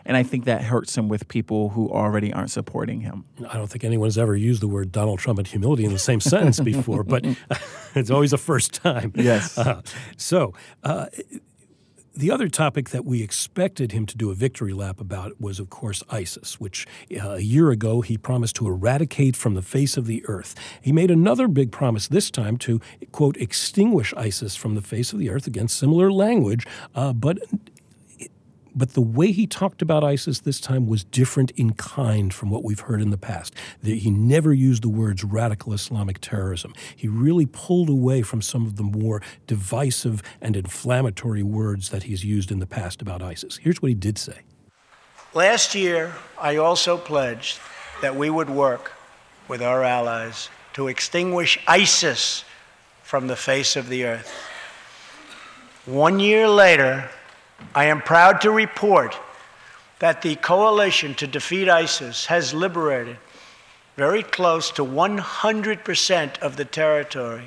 And 0.06 0.16
I 0.16 0.22
think 0.22 0.44
that 0.44 0.62
hurts 0.62 0.96
him 0.96 1.08
with 1.08 1.26
people 1.26 1.70
who 1.70 1.90
already 1.90 2.32
aren't 2.32 2.52
supporting 2.52 3.00
him. 3.00 3.24
I 3.50 3.56
don't 3.56 3.66
think 3.66 3.82
anyone's 3.82 4.16
ever 4.16 4.36
used 4.36 4.62
the 4.62 4.68
word 4.68 4.92
Donald 4.92 5.18
Trump 5.18 5.40
and 5.40 5.48
humility 5.48 5.84
in 5.84 5.92
the 5.92 5.98
same 5.98 6.20
sentence 6.20 6.60
before, 6.60 7.02
but 7.02 7.26
it's 7.96 8.10
always 8.10 8.32
a 8.32 8.38
first 8.38 8.72
time. 8.72 9.12
Yes. 9.16 9.58
Uh, 9.58 9.82
so, 10.16 10.54
uh, 10.84 11.06
the 12.16 12.30
other 12.30 12.48
topic 12.48 12.90
that 12.90 13.04
we 13.04 13.22
expected 13.22 13.92
him 13.92 14.06
to 14.06 14.16
do 14.16 14.30
a 14.30 14.34
victory 14.34 14.72
lap 14.72 15.00
about 15.00 15.38
was, 15.40 15.60
of 15.60 15.68
course, 15.68 16.02
ISIS, 16.08 16.58
which 16.58 16.86
uh, 17.22 17.32
a 17.32 17.40
year 17.40 17.70
ago 17.70 18.00
he 18.00 18.16
promised 18.16 18.56
to 18.56 18.66
eradicate 18.66 19.36
from 19.36 19.54
the 19.54 19.62
face 19.62 19.96
of 19.96 20.06
the 20.06 20.24
earth. 20.26 20.54
He 20.80 20.92
made 20.92 21.10
another 21.10 21.46
big 21.46 21.70
promise 21.70 22.08
this 22.08 22.30
time 22.30 22.56
to, 22.58 22.80
quote, 23.12 23.36
extinguish 23.36 24.14
ISIS 24.14 24.56
from 24.56 24.74
the 24.74 24.82
face 24.82 25.12
of 25.12 25.18
the 25.18 25.28
earth, 25.28 25.46
again, 25.46 25.68
similar 25.68 26.10
language, 26.10 26.66
uh, 26.94 27.12
but 27.12 27.38
but 28.76 28.92
the 28.92 29.00
way 29.00 29.32
he 29.32 29.46
talked 29.46 29.80
about 29.80 30.04
ISIS 30.04 30.40
this 30.40 30.60
time 30.60 30.86
was 30.86 31.02
different 31.02 31.50
in 31.52 31.72
kind 31.72 32.32
from 32.32 32.50
what 32.50 32.62
we've 32.62 32.80
heard 32.80 33.00
in 33.00 33.10
the 33.10 33.16
past. 33.16 33.54
He 33.82 34.10
never 34.10 34.52
used 34.52 34.82
the 34.82 34.88
words 34.90 35.24
radical 35.24 35.72
Islamic 35.72 36.20
terrorism. 36.20 36.74
He 36.94 37.08
really 37.08 37.46
pulled 37.46 37.88
away 37.88 38.20
from 38.20 38.42
some 38.42 38.66
of 38.66 38.76
the 38.76 38.82
more 38.82 39.22
divisive 39.46 40.22
and 40.42 40.54
inflammatory 40.56 41.42
words 41.42 41.88
that 41.88 42.02
he's 42.04 42.22
used 42.22 42.52
in 42.52 42.58
the 42.58 42.66
past 42.66 43.00
about 43.00 43.22
ISIS. 43.22 43.56
Here's 43.56 43.80
what 43.80 43.88
he 43.88 43.94
did 43.94 44.18
say. 44.18 44.40
Last 45.32 45.74
year, 45.74 46.14
I 46.38 46.56
also 46.56 46.98
pledged 46.98 47.58
that 48.02 48.14
we 48.14 48.28
would 48.28 48.50
work 48.50 48.92
with 49.48 49.62
our 49.62 49.82
allies 49.82 50.50
to 50.74 50.88
extinguish 50.88 51.58
ISIS 51.66 52.44
from 53.02 53.26
the 53.26 53.36
face 53.36 53.76
of 53.76 53.88
the 53.88 54.04
earth. 54.04 54.30
One 55.86 56.20
year 56.20 56.48
later, 56.48 57.08
I 57.74 57.86
am 57.86 58.00
proud 58.00 58.40
to 58.42 58.50
report 58.50 59.16
that 59.98 60.22
the 60.22 60.36
coalition 60.36 61.14
to 61.14 61.26
defeat 61.26 61.68
ISIS 61.68 62.26
has 62.26 62.52
liberated 62.52 63.18
very 63.96 64.22
close 64.22 64.70
to 64.72 64.84
100% 64.84 66.38
of 66.38 66.56
the 66.56 66.64
territory 66.64 67.46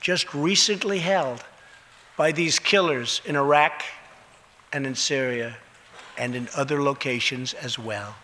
just 0.00 0.32
recently 0.34 0.98
held 0.98 1.42
by 2.16 2.32
these 2.32 2.58
killers 2.58 3.22
in 3.24 3.36
Iraq 3.36 3.82
and 4.72 4.86
in 4.86 4.94
Syria 4.94 5.56
and 6.18 6.34
in 6.34 6.48
other 6.54 6.82
locations 6.82 7.54
as 7.54 7.78
well. 7.78 8.14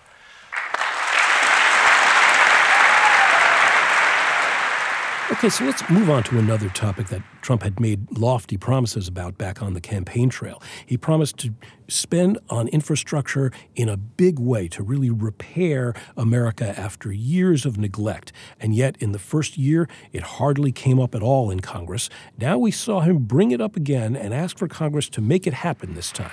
Okay, 5.33 5.49
so 5.49 5.65
let's 5.65 5.89
move 5.89 6.11
on 6.11 6.23
to 6.25 6.39
another 6.39 6.69
topic 6.69 7.07
that 7.09 7.23
Trump 7.41 7.63
had 7.63 7.81
made 7.81 8.19
lofty 8.19 8.59
promises 8.59 9.09
about 9.09 9.39
back 9.39 9.63
on 9.63 9.73
the 9.73 9.81
campaign 9.81 10.29
trail. 10.29 10.63
He 10.85 10.99
promised 10.99 11.39
to 11.39 11.55
spend 11.89 12.39
on 12.51 12.69
infrastructure 12.69 13.51
in 13.75 13.89
a 13.89 13.97
big 13.97 14.39
way 14.39 14.69
to 14.69 14.83
really 14.83 15.09
repair 15.09 15.95
America 16.19 16.79
after 16.79 17.11
years 17.11 17.65
of 17.65 17.79
neglect. 17.79 18.31
And 18.61 18.75
yet, 18.75 18.99
in 18.99 19.13
the 19.13 19.19
first 19.19 19.57
year, 19.57 19.89
it 20.13 20.23
hardly 20.23 20.71
came 20.71 21.01
up 21.01 21.15
at 21.15 21.23
all 21.23 21.51
in 21.51 21.61
Congress. 21.61 22.11
Now 22.37 22.59
we 22.59 22.71
saw 22.71 23.01
him 23.01 23.21
bring 23.21 23.53
it 23.53 23.61
up 23.63 23.75
again 23.75 24.15
and 24.15 24.35
ask 24.35 24.59
for 24.59 24.69
Congress 24.69 25.09
to 25.09 25.23
make 25.23 25.47
it 25.47 25.55
happen 25.55 25.95
this 25.95 26.13
time. 26.13 26.31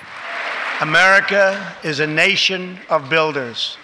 America 0.81 1.73
is 1.85 2.01
a 2.01 2.07
nation 2.07 2.77
of 2.89 3.09
builders. 3.09 3.77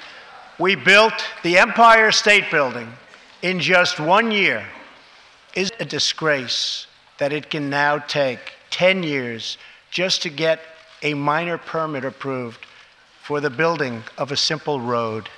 We 0.60 0.76
built 0.76 1.14
the 1.42 1.58
Empire 1.58 2.12
State 2.12 2.52
Building 2.52 2.92
in 3.42 3.62
just 3.62 3.98
one 3.98 4.30
year 4.30 4.66
is 5.56 5.72
a 5.80 5.86
disgrace 5.86 6.88
that 7.18 7.34
it 7.34 7.50
can 7.50 7.70
now 7.70 7.98
take 7.98 8.54
10 8.72 9.04
years 9.04 9.58
just 9.90 10.22
to 10.22 10.30
get 10.30 10.60
a 11.02 11.14
minor 11.14 11.58
permit 11.58 12.04
approved 12.04 12.66
for 13.22 13.40
the 13.40 13.50
building 13.50 14.04
of 14.18 14.32
a 14.32 14.38
simple 14.38 14.82
road. 14.82 15.30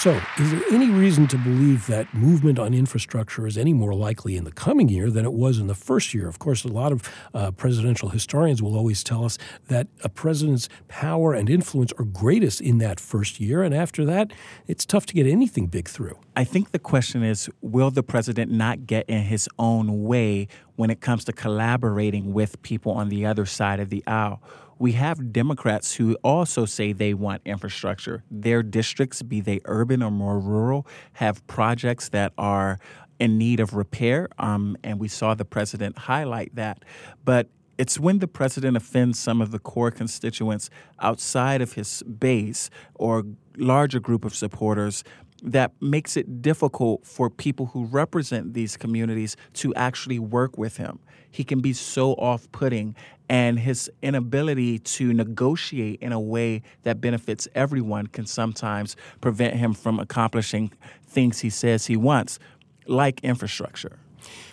So, 0.00 0.18
is 0.38 0.50
there 0.50 0.62
any 0.70 0.88
reason 0.88 1.26
to 1.26 1.36
believe 1.36 1.86
that 1.88 2.14
movement 2.14 2.58
on 2.58 2.72
infrastructure 2.72 3.46
is 3.46 3.58
any 3.58 3.74
more 3.74 3.92
likely 3.92 4.38
in 4.38 4.44
the 4.44 4.50
coming 4.50 4.88
year 4.88 5.10
than 5.10 5.26
it 5.26 5.34
was 5.34 5.58
in 5.58 5.66
the 5.66 5.74
first 5.74 6.14
year? 6.14 6.26
Of 6.26 6.38
course, 6.38 6.64
a 6.64 6.68
lot 6.68 6.90
of 6.90 7.02
uh, 7.34 7.50
presidential 7.50 8.08
historians 8.08 8.62
will 8.62 8.78
always 8.78 9.04
tell 9.04 9.26
us 9.26 9.36
that 9.68 9.88
a 10.02 10.08
president's 10.08 10.70
power 10.88 11.34
and 11.34 11.50
influence 11.50 11.92
are 11.98 12.06
greatest 12.06 12.62
in 12.62 12.78
that 12.78 12.98
first 12.98 13.40
year, 13.40 13.62
and 13.62 13.74
after 13.74 14.06
that, 14.06 14.32
it's 14.66 14.86
tough 14.86 15.04
to 15.04 15.12
get 15.12 15.26
anything 15.26 15.66
big 15.66 15.86
through. 15.86 16.18
I 16.34 16.44
think 16.44 16.70
the 16.70 16.78
question 16.78 17.22
is 17.22 17.50
will 17.60 17.90
the 17.90 18.02
president 18.02 18.50
not 18.50 18.86
get 18.86 19.06
in 19.06 19.24
his 19.24 19.50
own 19.58 20.04
way 20.04 20.48
when 20.76 20.88
it 20.88 21.02
comes 21.02 21.26
to 21.26 21.32
collaborating 21.34 22.32
with 22.32 22.62
people 22.62 22.92
on 22.92 23.10
the 23.10 23.26
other 23.26 23.44
side 23.44 23.80
of 23.80 23.90
the 23.90 24.02
aisle? 24.06 24.42
We 24.80 24.92
have 24.92 25.30
Democrats 25.30 25.94
who 25.94 26.14
also 26.24 26.64
say 26.64 26.92
they 26.92 27.12
want 27.12 27.42
infrastructure. 27.44 28.24
Their 28.30 28.62
districts, 28.62 29.22
be 29.22 29.42
they 29.42 29.60
urban 29.66 30.02
or 30.02 30.10
more 30.10 30.40
rural, 30.40 30.86
have 31.12 31.46
projects 31.46 32.08
that 32.08 32.32
are 32.38 32.78
in 33.18 33.36
need 33.36 33.60
of 33.60 33.74
repair. 33.74 34.30
Um, 34.38 34.78
and 34.82 34.98
we 34.98 35.06
saw 35.06 35.34
the 35.34 35.44
president 35.44 35.98
highlight 35.98 36.54
that. 36.54 36.82
But 37.26 37.50
it's 37.76 38.00
when 38.00 38.20
the 38.20 38.26
president 38.26 38.74
offends 38.74 39.18
some 39.18 39.42
of 39.42 39.50
the 39.50 39.58
core 39.58 39.90
constituents 39.90 40.70
outside 40.98 41.60
of 41.60 41.74
his 41.74 42.02
base 42.02 42.70
or 42.94 43.24
larger 43.58 44.00
group 44.00 44.24
of 44.24 44.34
supporters 44.34 45.04
that 45.42 45.72
makes 45.80 46.16
it 46.16 46.42
difficult 46.42 47.06
for 47.06 47.30
people 47.30 47.66
who 47.66 47.84
represent 47.86 48.54
these 48.54 48.76
communities 48.76 49.36
to 49.54 49.74
actually 49.74 50.18
work 50.18 50.58
with 50.58 50.76
him. 50.76 50.98
He 51.30 51.44
can 51.44 51.60
be 51.60 51.72
so 51.72 52.12
off 52.14 52.50
putting 52.52 52.94
and 53.28 53.60
his 53.60 53.88
inability 54.02 54.80
to 54.80 55.12
negotiate 55.12 56.00
in 56.02 56.12
a 56.12 56.20
way 56.20 56.62
that 56.82 57.00
benefits 57.00 57.46
everyone 57.54 58.08
can 58.08 58.26
sometimes 58.26 58.96
prevent 59.20 59.54
him 59.54 59.72
from 59.72 60.00
accomplishing 60.00 60.72
things 61.06 61.38
he 61.38 61.50
says 61.50 61.86
he 61.86 61.96
wants, 61.96 62.40
like 62.86 63.20
infrastructure. 63.22 63.98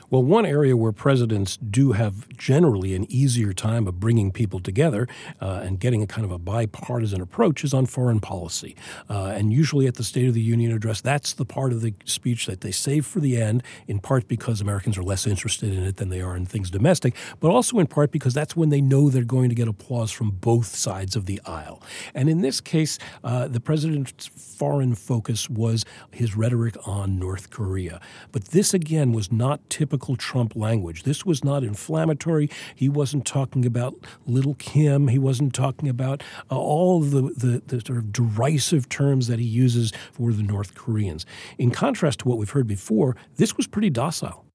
Well, 0.09 0.23
one 0.23 0.45
area 0.45 0.77
where 0.77 0.93
presidents 0.93 1.57
do 1.57 1.91
have 1.91 2.29
generally 2.29 2.95
an 2.95 3.11
easier 3.11 3.51
time 3.51 3.89
of 3.89 3.99
bringing 3.99 4.31
people 4.31 4.61
together 4.61 5.05
uh, 5.41 5.59
and 5.65 5.81
getting 5.81 6.01
a 6.01 6.07
kind 6.07 6.23
of 6.23 6.31
a 6.31 6.37
bipartisan 6.37 7.19
approach 7.19 7.65
is 7.65 7.73
on 7.73 7.87
foreign 7.87 8.21
policy. 8.21 8.73
Uh, 9.09 9.33
and 9.35 9.51
usually 9.51 9.85
at 9.85 9.95
the 9.95 10.05
State 10.05 10.29
of 10.29 10.33
the 10.33 10.41
Union 10.41 10.71
address, 10.71 11.01
that's 11.01 11.33
the 11.33 11.43
part 11.43 11.73
of 11.73 11.81
the 11.81 11.93
speech 12.05 12.45
that 12.45 12.61
they 12.61 12.71
save 12.71 13.05
for 13.05 13.19
the 13.19 13.35
end, 13.35 13.63
in 13.85 13.99
part 13.99 14.29
because 14.29 14.61
Americans 14.61 14.97
are 14.97 15.03
less 15.03 15.27
interested 15.27 15.73
in 15.73 15.83
it 15.83 15.97
than 15.97 16.07
they 16.07 16.21
are 16.21 16.37
in 16.37 16.45
things 16.45 16.69
domestic, 16.69 17.13
but 17.41 17.49
also 17.49 17.77
in 17.77 17.87
part 17.87 18.09
because 18.09 18.33
that's 18.33 18.55
when 18.55 18.69
they 18.69 18.79
know 18.79 19.09
they're 19.09 19.25
going 19.25 19.49
to 19.49 19.55
get 19.55 19.67
applause 19.67 20.09
from 20.09 20.29
both 20.29 20.67
sides 20.67 21.17
of 21.17 21.25
the 21.25 21.41
aisle. 21.45 21.83
And 22.13 22.29
in 22.29 22.39
this 22.39 22.61
case, 22.61 22.97
uh, 23.25 23.49
the 23.49 23.59
president's 23.59 24.27
foreign 24.27 24.95
focus 24.95 25.49
was 25.49 25.83
his 26.11 26.37
rhetoric 26.37 26.77
on 26.87 27.19
North 27.19 27.49
Korea. 27.49 27.99
But 28.31 28.45
this, 28.45 28.73
again, 28.73 29.11
was 29.11 29.33
not 29.33 29.69
typical 29.69 29.96
typical 29.97 30.15
Trump 30.15 30.55
language. 30.55 31.03
This 31.03 31.25
was 31.25 31.43
not 31.43 31.63
inflammatory. 31.63 32.51
He 32.75 32.88
wasn't 32.88 33.25
talking 33.25 33.65
about 33.65 33.95
little 34.27 34.53
Kim. 34.55 35.07
He 35.07 35.17
wasn't 35.17 35.55
talking 35.55 35.89
about 35.89 36.21
uh, 36.51 36.55
all 36.55 36.99
the, 36.99 37.21
the, 37.36 37.63
the 37.65 37.81
sort 37.81 37.97
of 37.97 38.13
derisive 38.13 38.89
terms 38.89 39.27
that 39.27 39.39
he 39.39 39.45
uses 39.45 39.91
for 40.12 40.31
the 40.33 40.43
North 40.43 40.75
Koreans. 40.75 41.25
In 41.57 41.71
contrast 41.71 42.19
to 42.19 42.27
what 42.27 42.38
we've 42.38 42.51
heard 42.51 42.67
before, 42.67 43.15
this 43.38 43.57
was 43.57 43.65
pretty 43.65 43.89
docile. 43.89 44.45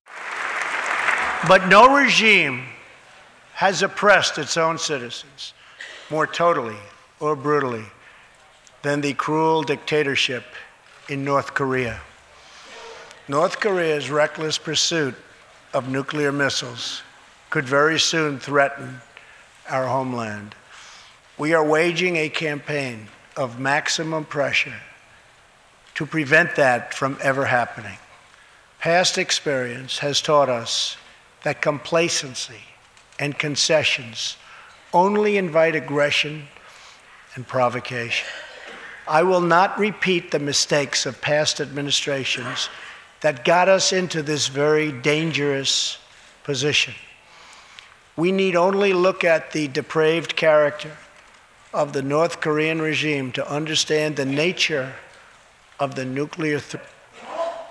But 1.49 1.67
no 1.67 1.97
regime 1.97 2.63
has 3.55 3.83
oppressed 3.83 4.39
its 4.39 4.57
own 4.57 4.79
citizens 4.79 5.55
more 6.09 6.29
totally 6.29 6.79
or 7.19 7.35
brutally 7.35 7.85
than 8.83 9.01
the 9.01 9.15
cruel 9.15 9.63
dictatorship 9.63 10.45
in 11.09 11.25
North 11.25 11.53
Korea. 11.53 12.01
North 13.27 13.59
Korea's 13.59 14.09
reckless 14.09 14.57
pursuit 14.59 15.15
of 15.73 15.89
nuclear 15.89 16.33
missiles 16.33 17.03
could 17.51 17.65
very 17.65 17.99
soon 17.99 18.39
threaten 18.39 19.01
our 19.69 19.87
homeland. 19.87 20.55
We 21.39 21.55
are 21.55 21.65
waging 21.65 22.17
a 22.17 22.29
campaign 22.29 23.09
of 23.37 23.59
maximum 23.59 24.25
pressure 24.25 24.81
to 25.95 26.07
prevent 26.07 26.57
that 26.57 26.95
from 26.95 27.19
ever 27.23 27.45
happening. 27.45 27.99
Past 28.81 29.19
experience 29.19 29.99
has 30.01 30.21
taught 30.21 30.49
us 30.49 30.97
that 31.43 31.63
complacency 31.63 32.63
and 33.19 33.39
concessions 33.39 34.37
only 34.93 35.37
invite 35.37 35.75
aggression 35.75 36.49
and 37.35 37.47
provocation. 37.47 38.29
I 39.07 39.23
will 39.23 39.41
not 39.41 39.79
repeat 39.79 40.31
the 40.31 40.39
mistakes 40.39 41.07
of 41.07 41.21
past 41.21 41.61
administrations 41.61 42.69
that 43.23 43.45
got 43.45 43.69
us 43.69 43.93
into 43.93 44.23
this 44.23 44.49
very 44.49 44.93
dangerous 44.93 45.99
position. 46.45 46.95
We 48.17 48.31
need 48.31 48.57
only 48.57 48.93
look 48.93 49.25
at 49.25 49.53
the 49.53 49.69
depraved 49.69 50.37
character 50.37 50.97
of 51.73 51.93
the 51.93 52.03
North 52.03 52.41
Korean 52.41 52.83
regime 52.83 53.33
to 53.33 53.49
understand 53.49 54.17
the 54.17 54.27
nature 54.27 54.93
of 55.81 55.95
the 55.95 56.05
nuclear 56.05 56.59
threat 56.59 56.87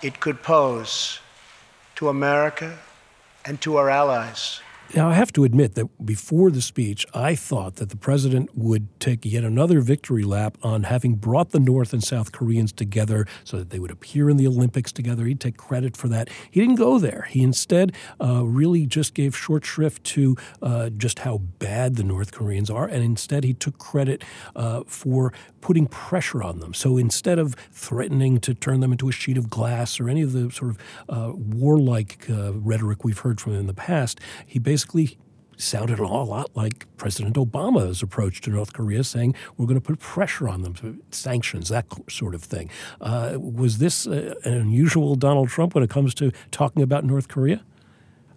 it 0.02 0.20
could 0.20 0.42
pose 0.42 1.20
to 1.96 2.10
America 2.10 2.80
and 3.46 3.62
to 3.62 3.78
our 3.78 3.90
allies. 3.90 4.62
Now, 4.94 5.10
I 5.10 5.14
have 5.14 5.32
to 5.34 5.46
admit 5.46 5.76
that 5.76 6.06
before 6.06 6.52
the 6.52 6.62
speech, 6.62 7.06
I 7.14 7.34
thought 7.34 7.78
that 7.78 7.90
the 7.90 7.96
president 7.96 8.50
would 8.58 9.00
take 9.00 9.24
yet 9.24 9.46
another 9.46 9.80
victory 9.80 10.24
lap 10.24 10.58
on 10.64 10.84
having 10.84 11.16
brought 11.16 11.52
the 11.52 11.62
North 11.62 11.94
and 11.94 12.04
South 12.04 12.34
Koreans 12.34 12.74
together 12.74 13.26
so 13.46 13.58
that 13.58 13.70
they 13.70 13.80
would 13.80 13.92
appear 13.92 14.30
in 14.30 14.36
the 14.36 14.46
Olympics 14.48 14.92
together. 14.92 15.26
He'd 15.26 15.40
take 15.40 15.56
credit 15.56 15.96
for 15.96 16.10
that. 16.10 16.30
He 16.50 16.60
didn't 16.60 16.76
go 16.76 17.00
there. 17.00 17.26
He 17.30 17.42
instead 17.42 17.94
uh, 18.22 18.44
really 18.44 18.86
just 18.86 19.14
gave 19.14 19.36
short 19.36 19.64
shrift 19.64 20.04
to 20.06 20.36
uh, 20.62 20.90
just 20.90 21.20
how 21.20 21.38
bad 21.38 21.96
the 21.96 22.04
North 22.04 22.34
Koreans 22.34 22.70
are, 22.70 22.86
and 22.86 23.02
instead 23.02 23.46
he 23.46 23.54
took 23.54 23.78
credit 23.78 24.26
uh, 24.58 24.84
for 24.88 25.32
putting 25.62 25.88
pressure 25.88 26.44
on 26.44 26.60
them. 26.60 26.74
So 26.74 26.98
instead 26.98 27.40
of 27.40 27.56
threatening 27.72 28.40
to 28.42 28.54
turn 28.54 28.82
them 28.82 28.92
into 28.92 29.08
a 29.08 29.12
sheet 29.14 29.38
of 29.38 29.50
glass 29.50 30.02
or 30.02 30.10
any 30.10 30.22
of 30.22 30.34
the 30.34 30.52
sort 30.52 30.72
of 30.72 30.78
uh, 31.08 31.32
warlike 31.34 32.26
uh, 32.30 32.54
rhetoric 32.54 33.06
we've 33.06 33.20
heard 33.20 33.40
from 33.40 33.54
him 33.54 33.62
in 33.62 33.68
the 33.68 33.74
past, 33.74 34.20
he 34.46 34.60
basically 34.60 34.81
basically 34.82 35.20
sounded 35.58 36.00
a 36.00 36.08
lot 36.08 36.50
like 36.56 36.88
President 36.98 37.36
Obama's 37.36 38.02
approach 38.02 38.42
to 38.42 38.50
North 38.50 38.74
Korea, 38.74 39.04
saying 39.04 39.36
we're 39.56 39.68
going 39.68 39.80
to 39.80 39.86
put 39.86 40.00
pressure 40.00 40.50
on 40.50 40.64
them, 40.64 41.04
sanctions, 41.12 41.70
that 41.70 41.86
sort 42.10 42.34
of 42.34 42.44
thing. 42.44 42.68
Uh, 43.00 43.38
was 43.40 43.78
this 43.78 44.08
uh, 44.08 44.34
an 44.44 44.54
unusual 44.54 45.14
Donald 45.14 45.50
Trump 45.50 45.76
when 45.76 45.84
it 45.84 45.92
comes 45.92 46.16
to 46.16 46.32
talking 46.50 46.82
about 46.82 47.06
North 47.06 47.28
Korea? 47.28 47.64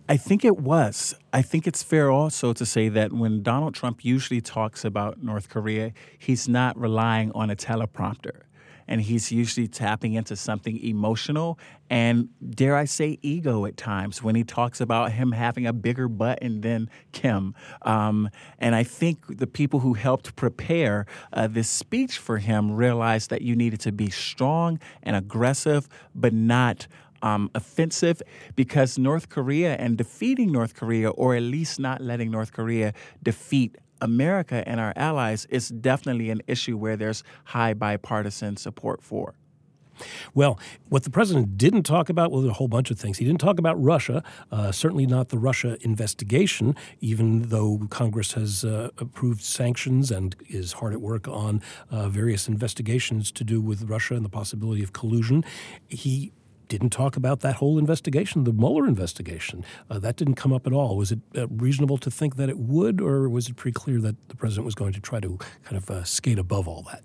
I 0.06 0.18
think 0.18 0.44
it 0.44 0.58
was. 0.58 1.14
I 1.32 1.40
think 1.40 1.66
it's 1.66 1.82
fair 1.82 2.10
also 2.10 2.52
to 2.52 2.66
say 2.66 2.90
that 2.90 3.10
when 3.14 3.42
Donald 3.42 3.74
Trump 3.74 4.04
usually 4.04 4.42
talks 4.42 4.84
about 4.84 5.22
North 5.22 5.48
Korea, 5.48 5.94
he's 6.18 6.46
not 6.46 6.78
relying 6.78 7.32
on 7.32 7.48
a 7.48 7.56
teleprompter 7.56 8.42
and 8.86 9.00
he's 9.00 9.32
usually 9.32 9.68
tapping 9.68 10.14
into 10.14 10.36
something 10.36 10.82
emotional 10.82 11.58
and 11.90 12.28
dare 12.50 12.76
I 12.76 12.86
say 12.86 13.18
ego 13.22 13.66
at 13.66 13.76
times 13.76 14.22
when 14.22 14.34
he 14.34 14.44
talks 14.44 14.80
about 14.80 15.12
him 15.12 15.32
having 15.32 15.66
a 15.66 15.72
bigger 15.72 16.08
button 16.08 16.62
than 16.62 16.88
Kim. 17.12 17.54
Um, 17.82 18.30
and 18.58 18.74
I 18.74 18.82
think 18.82 19.38
the 19.38 19.46
people 19.46 19.80
who 19.80 19.94
helped 19.94 20.34
prepare 20.34 21.06
uh, 21.32 21.46
this 21.46 21.68
speech 21.68 22.18
for 22.18 22.38
him 22.38 22.72
realized 22.72 23.30
that 23.30 23.42
you 23.42 23.54
needed 23.54 23.80
to 23.80 23.92
be 23.92 24.10
strong 24.10 24.80
and 25.02 25.16
aggressive, 25.16 25.88
but 26.14 26.32
not. 26.32 26.86
Um, 27.22 27.50
offensive 27.54 28.20
because 28.54 28.98
North 28.98 29.30
Korea 29.30 29.76
and 29.76 29.96
defeating 29.96 30.52
North 30.52 30.74
Korea, 30.74 31.08
or 31.08 31.34
at 31.34 31.42
least 31.42 31.80
not 31.80 32.02
letting 32.02 32.30
North 32.30 32.52
Korea 32.52 32.92
defeat 33.22 33.78
America 34.04 34.62
and 34.66 34.78
our 34.78 34.92
allies 34.94 35.46
is 35.46 35.70
definitely 35.70 36.28
an 36.30 36.42
issue 36.46 36.76
where 36.76 36.96
there's 36.96 37.24
high 37.44 37.72
bipartisan 37.72 38.56
support 38.56 39.02
for. 39.02 39.34
Well, 40.34 40.58
what 40.88 41.04
the 41.04 41.10
president 41.10 41.56
didn't 41.56 41.84
talk 41.84 42.08
about 42.08 42.30
was 42.30 42.44
a 42.44 42.52
whole 42.52 42.68
bunch 42.68 42.90
of 42.90 42.98
things. 42.98 43.18
He 43.18 43.24
didn't 43.24 43.40
talk 43.40 43.58
about 43.58 43.82
Russia, 43.82 44.22
uh, 44.50 44.72
certainly 44.72 45.06
not 45.06 45.28
the 45.28 45.38
Russia 45.38 45.78
investigation, 45.82 46.76
even 47.00 47.48
though 47.48 47.86
Congress 47.90 48.32
has 48.32 48.64
uh, 48.64 48.90
approved 48.98 49.40
sanctions 49.40 50.10
and 50.10 50.36
is 50.48 50.74
hard 50.74 50.92
at 50.92 51.00
work 51.00 51.26
on 51.28 51.62
uh, 51.90 52.08
various 52.08 52.48
investigations 52.48 53.30
to 53.32 53.44
do 53.44 53.60
with 53.60 53.84
Russia 53.84 54.14
and 54.14 54.24
the 54.24 54.28
possibility 54.28 54.82
of 54.82 54.92
collusion. 54.92 55.44
He 55.88 56.32
didn't 56.78 56.92
talk 56.92 57.16
about 57.16 57.40
that 57.40 57.56
whole 57.56 57.78
investigation, 57.78 58.44
the 58.44 58.52
Mueller 58.52 58.86
investigation. 58.86 59.64
Uh, 59.90 59.98
that 59.98 60.16
didn't 60.16 60.34
come 60.34 60.52
up 60.52 60.66
at 60.66 60.72
all. 60.72 60.96
Was 60.96 61.12
it 61.12 61.20
uh, 61.36 61.46
reasonable 61.48 61.98
to 61.98 62.10
think 62.10 62.36
that 62.36 62.48
it 62.48 62.58
would, 62.58 63.00
or 63.00 63.28
was 63.28 63.48
it 63.48 63.56
pretty 63.56 63.74
clear 63.74 64.00
that 64.00 64.16
the 64.28 64.36
president 64.36 64.64
was 64.64 64.74
going 64.74 64.92
to 64.92 65.00
try 65.00 65.20
to 65.20 65.38
kind 65.64 65.76
of 65.76 65.90
uh, 65.90 66.04
skate 66.04 66.38
above 66.38 66.68
all 66.68 66.82
that? 66.90 67.02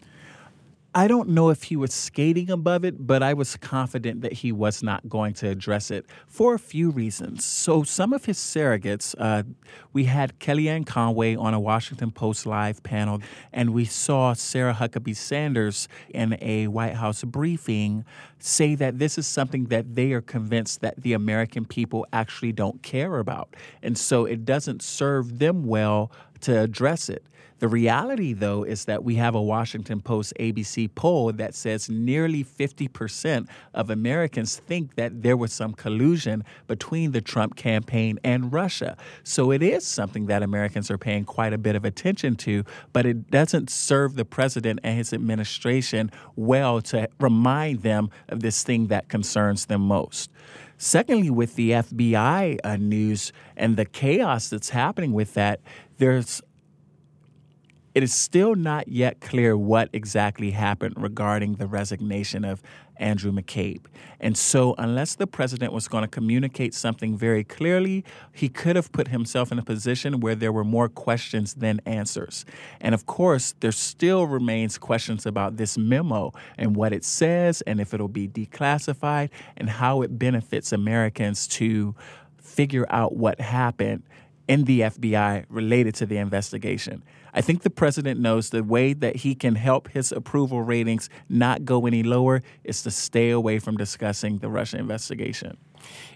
I 1.00 1.08
don't 1.08 1.30
know 1.30 1.50
if 1.50 1.64
he 1.64 1.78
was 1.78 1.94
skating 1.94 2.52
above 2.52 2.84
it, 2.84 3.08
but 3.08 3.24
I 3.24 3.34
was 3.34 3.56
confident 3.56 4.20
that 4.20 4.34
he 4.34 4.52
was 4.52 4.84
not 4.84 5.08
going 5.08 5.34
to 5.36 5.48
address 5.48 5.92
it 5.92 6.06
for 6.28 6.56
a 6.56 6.60
few 6.60 6.90
reasons. 6.90 7.46
So, 7.46 7.84
some 7.84 8.12
of 8.12 8.26
his 8.26 8.38
surrogates, 8.38 9.16
uh, 9.18 9.44
we 9.94 10.04
had 10.04 10.38
Kellyanne 10.42 10.86
Conway 10.86 11.38
on 11.38 11.54
a 11.54 11.60
Washington 11.60 12.12
Post 12.12 12.46
live 12.46 12.84
panel, 12.84 13.22
and 13.54 13.70
we 13.70 13.86
saw 13.86 14.34
Sarah 14.34 14.74
Huckabee 14.74 15.16
Sanders 15.16 15.88
in 16.10 16.38
a 16.42 16.68
White 16.68 16.96
House 16.96 17.24
briefing 17.24 18.04
say 18.40 18.76
that 18.76 19.00
this 19.00 19.18
is 19.18 19.26
something 19.26 19.68
that 19.68 19.96
they 19.96 20.12
are 20.12 20.22
convinced 20.22 20.82
that 20.82 21.02
the 21.02 21.14
American 21.14 21.64
people 21.64 22.06
actually 22.12 22.52
don't 22.52 22.84
care 22.84 23.20
about. 23.20 23.56
And 23.82 23.98
so, 23.98 24.26
it 24.26 24.44
doesn't 24.44 24.82
serve 24.82 25.40
them 25.40 25.66
well 25.66 26.12
to 26.42 26.60
address 26.60 27.08
it. 27.08 27.24
The 27.60 27.68
reality, 27.68 28.32
though, 28.32 28.64
is 28.64 28.86
that 28.86 29.04
we 29.04 29.16
have 29.16 29.36
a 29.36 29.42
Washington 29.42 30.00
Post 30.02 30.34
ABC 30.40 30.90
poll 30.96 31.34
that 31.34 31.54
says 31.54 31.90
nearly 31.90 32.44
50% 32.44 33.48
of 33.74 33.90
Americans 33.90 34.58
think 34.58 34.96
that 34.96 35.24
there 35.24 35.36
was 35.36 35.52
some 35.52 35.74
collusion 35.74 36.46
between 36.68 37.12
the 37.12 37.20
Trump 37.20 37.58
campaign 37.58 38.18
and 38.24 38.54
Russia. 38.54 38.96
So 39.24 39.52
it 39.52 39.62
is 39.62 39.86
something 39.86 40.28
that 40.28 40.42
Americans 40.42 40.90
are 40.90 40.98
paying 40.98 41.26
quite 41.26 41.52
a 41.52 41.58
bit 41.58 41.76
of 41.76 41.84
attention 41.84 42.38
to, 42.38 42.64
but 42.94 43.06
it 43.06 43.30
doesn't 43.30 43.70
serve 43.70 44.16
the 44.16 44.26
president 44.26 44.80
and 44.84 44.98
his 44.98 45.12
administration 45.12 46.12
well 46.38 46.82
to 46.84 47.10
remind 47.20 47.82
them 47.82 48.10
of 48.30 48.40
this 48.40 48.64
thing 48.64 48.88
that 48.88 49.10
concerns 49.10 49.66
them 49.66 49.82
most. 49.82 50.32
Secondly, 50.82 51.30
with 51.30 51.56
the 51.56 51.72
FBI 51.72 52.58
uh, 52.64 52.78
news 52.78 53.34
and 53.58 53.76
the 53.76 53.84
chaos 53.84 54.48
that's 54.48 54.70
happening 54.70 55.12
with 55.12 55.34
that, 55.34 55.60
there's 55.98 56.42
it 57.96 58.04
is 58.04 58.14
still 58.14 58.56
not 58.56 58.88
yet 58.88 59.20
clear 59.20 59.58
what 59.58 59.90
exactly 59.94 60.52
happened 60.52 60.96
regarding 60.98 61.56
the 61.56 61.68
resignation 61.68 62.46
of 62.46 62.62
Andrew 62.98 63.32
McCabe. 63.32 63.86
And 64.20 64.38
so, 64.38 64.76
unless 64.78 65.16
the 65.16 65.26
president 65.26 65.74
was 65.74 65.88
going 65.88 66.04
to 66.04 66.08
communicate 66.08 66.74
something 66.74 67.18
very 67.18 67.44
clearly, 67.44 68.04
he 68.34 68.50
could 68.50 68.76
have 68.76 68.92
put 68.92 69.08
himself 69.08 69.52
in 69.52 69.58
a 69.58 69.64
position 69.64 70.20
where 70.20 70.36
there 70.36 70.52
were 70.52 70.66
more 70.66 70.90
questions 70.90 71.56
than 71.56 71.82
answers. 71.86 72.46
And 72.82 72.94
of 72.94 73.06
course, 73.06 73.56
there 73.62 73.72
still 73.72 74.28
remains 74.28 74.78
questions 74.78 75.26
about 75.26 75.58
this 75.58 75.78
memo 75.78 76.34
and 76.58 76.76
what 76.76 76.94
it 76.94 77.06
says, 77.06 77.62
and 77.62 77.80
if 77.80 77.94
it'll 77.94 78.08
be 78.10 78.28
declassified, 78.28 79.30
and 79.56 79.70
how 79.70 80.02
it 80.02 80.20
benefits 80.20 80.74
Americans 80.74 81.48
to 81.48 81.96
figure 82.38 82.86
out 82.90 83.16
what 83.16 83.40
happened 83.40 84.04
in 84.48 84.66
the 84.66 84.82
FBI 84.82 85.46
related 85.48 85.96
to 85.96 86.06
the 86.06 86.18
investigation. 86.18 87.04
I 87.34 87.42
think 87.42 87.62
the 87.62 87.70
president 87.70 88.20
knows 88.20 88.50
the 88.50 88.64
way 88.64 88.94
that 88.94 89.18
he 89.18 89.36
can 89.36 89.56
help 89.56 89.90
his 89.90 90.12
approval 90.12 90.62
ratings 90.62 91.10
not 91.28 91.66
go 91.66 91.86
any 91.86 92.04
lower 92.04 92.42
is 92.64 92.82
to 92.84 92.92
stay 92.92 93.30
away 93.30 93.60
from 93.60 93.78
discussing 93.78 94.40
the 94.40 94.50
Russia 94.50 94.78
investigation. 94.78 95.58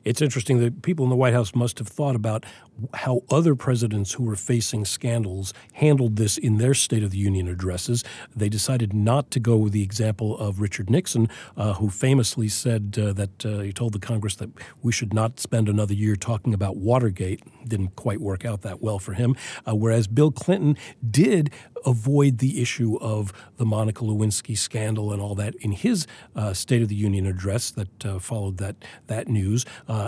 It's 0.04 0.22
interesting 0.22 0.60
that 0.60 0.82
people 0.82 1.06
in 1.06 1.10
the 1.10 1.16
White 1.16 1.34
House 1.34 1.56
must 1.56 1.80
have 1.80 1.88
thought 1.88 2.16
about 2.16 2.46
how 2.94 3.22
other 3.30 3.56
presidents 3.56 4.13
who 4.13 4.24
were 4.24 4.36
facing 4.36 4.84
scandals 4.86 5.54
handled 5.74 6.16
this 6.16 6.38
in 6.38 6.58
their 6.58 6.74
State 6.74 7.04
of 7.04 7.12
the 7.12 7.18
Union 7.18 7.48
addresses. 7.48 8.04
They 8.36 8.50
decided 8.50 8.94
not 8.94 9.32
to 9.32 9.39
go 9.39 9.58
with 9.58 9.74
the 9.74 9.84
example 9.84 10.38
of 10.38 10.60
Richard 10.60 10.89
Nixon, 10.89 11.30
uh, 11.56 11.74
who 11.74 11.89
famously 11.89 12.50
said 12.50 12.98
uh, 13.00 13.13
that 13.13 13.46
uh, 13.46 13.60
he 13.60 13.72
told 13.72 13.94
the 13.94 14.00
Congress 14.00 14.36
that 14.36 14.50
we 14.82 14.92
should 14.92 15.13
not 15.13 15.39
spend 15.39 15.70
another 15.70 15.94
year 15.94 16.16
talking 16.16 16.54
about 16.54 16.78
Watergate. 16.78 17.42
Didn't 17.68 17.96
quite 17.96 18.20
work 18.20 18.44
out 18.44 18.62
that 18.63 18.82
well 18.82 19.00
for 19.00 19.13
him. 19.13 19.36
Uh, 19.68 19.76
whereas 19.76 20.08
Bill 20.08 20.32
Clinton 20.32 20.78
did 21.10 21.52
avoid 21.86 22.39
the 22.39 22.62
issue 22.62 22.98
of 23.02 23.34
the 23.58 23.66
Monica 23.66 24.04
Lewinsky 24.04 24.58
scandal 24.58 25.12
and 25.12 25.22
all 25.22 25.36
that 25.36 25.56
in 25.56 25.72
his 25.72 26.08
uh, 26.36 26.54
State 26.54 26.82
of 26.82 26.88
the 26.88 26.96
Union 26.96 27.26
address 27.26 27.72
that 27.72 28.06
uh, 28.06 28.20
followed 28.20 28.58
that 28.58 28.76
that 29.08 29.28
news, 29.28 29.66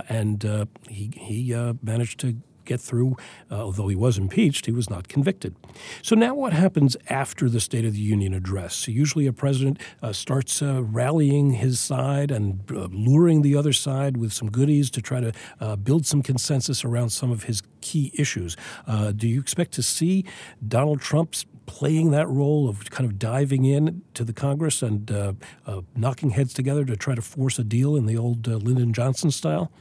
and 0.10 0.46
uh, 0.46 0.66
he 0.90 1.12
he 1.16 1.54
uh, 1.54 1.74
managed 1.82 2.20
to 2.22 2.38
get 2.66 2.82
through. 2.82 3.16
Uh, 3.50 3.62
although 3.62 3.88
he 3.88 3.96
was 3.96 4.18
impeached, 4.18 4.66
he 4.66 4.72
was 4.72 4.90
not 4.90 5.08
convicted. 5.08 5.56
So 6.02 6.16
now 6.16 6.34
what 6.34 6.54
happens 6.54 6.98
after 7.10 7.50
the 7.50 7.60
State 7.60 7.86
of 7.86 7.94
the 7.94 8.00
Union 8.00 8.34
address? 8.34 8.88
Usually 8.88 9.28
a 9.28 9.34
president 9.34 9.80
uh, 10.02 10.12
starts 10.12 10.62
uh, 10.62 10.84
rallying 10.84 11.52
his 11.52 11.80
side 11.80 12.32
and 12.32 12.60
uh, 12.72 12.88
luring 12.92 13.42
the 13.42 13.56
other 13.56 13.74
side 13.74 14.18
with 14.18 14.34
some 14.34 14.50
goodies 14.50 14.90
to 14.92 15.02
try 15.02 15.20
to 15.22 15.32
uh, 15.60 15.76
build 15.76 16.06
some 16.06 16.22
consensus 16.22 16.84
around 16.84 17.10
some 17.10 17.32
of 17.32 17.44
his 17.44 17.62
key 17.82 18.12
issues. 18.16 18.58
Uh, 18.88 19.12
do 19.12 19.28
you 19.28 19.40
expect 19.40 19.72
to 19.74 19.84
see 19.84 20.26
Donald 20.68 21.02
Trump's 21.02 21.46
playing 21.66 22.12
that 22.12 22.28
role 22.28 22.70
of 22.70 22.90
kind 22.90 23.10
of 23.10 23.18
diving 23.18 23.66
in 23.66 24.04
to 24.14 24.24
the 24.24 24.34
Congress 24.34 24.82
and 24.82 25.12
uh, 25.12 25.34
uh, 25.66 25.82
knocking 25.96 26.32
heads 26.32 26.54
together 26.54 26.86
to 26.86 26.96
try 26.96 27.16
to 27.16 27.22
force 27.22 27.60
a 27.60 27.64
deal 27.64 27.96
in 27.96 28.06
the 28.06 28.18
old 28.18 28.48
uh, 28.48 28.54
Lyndon 28.58 28.94
Johnson 28.94 29.32
style? 29.32 29.72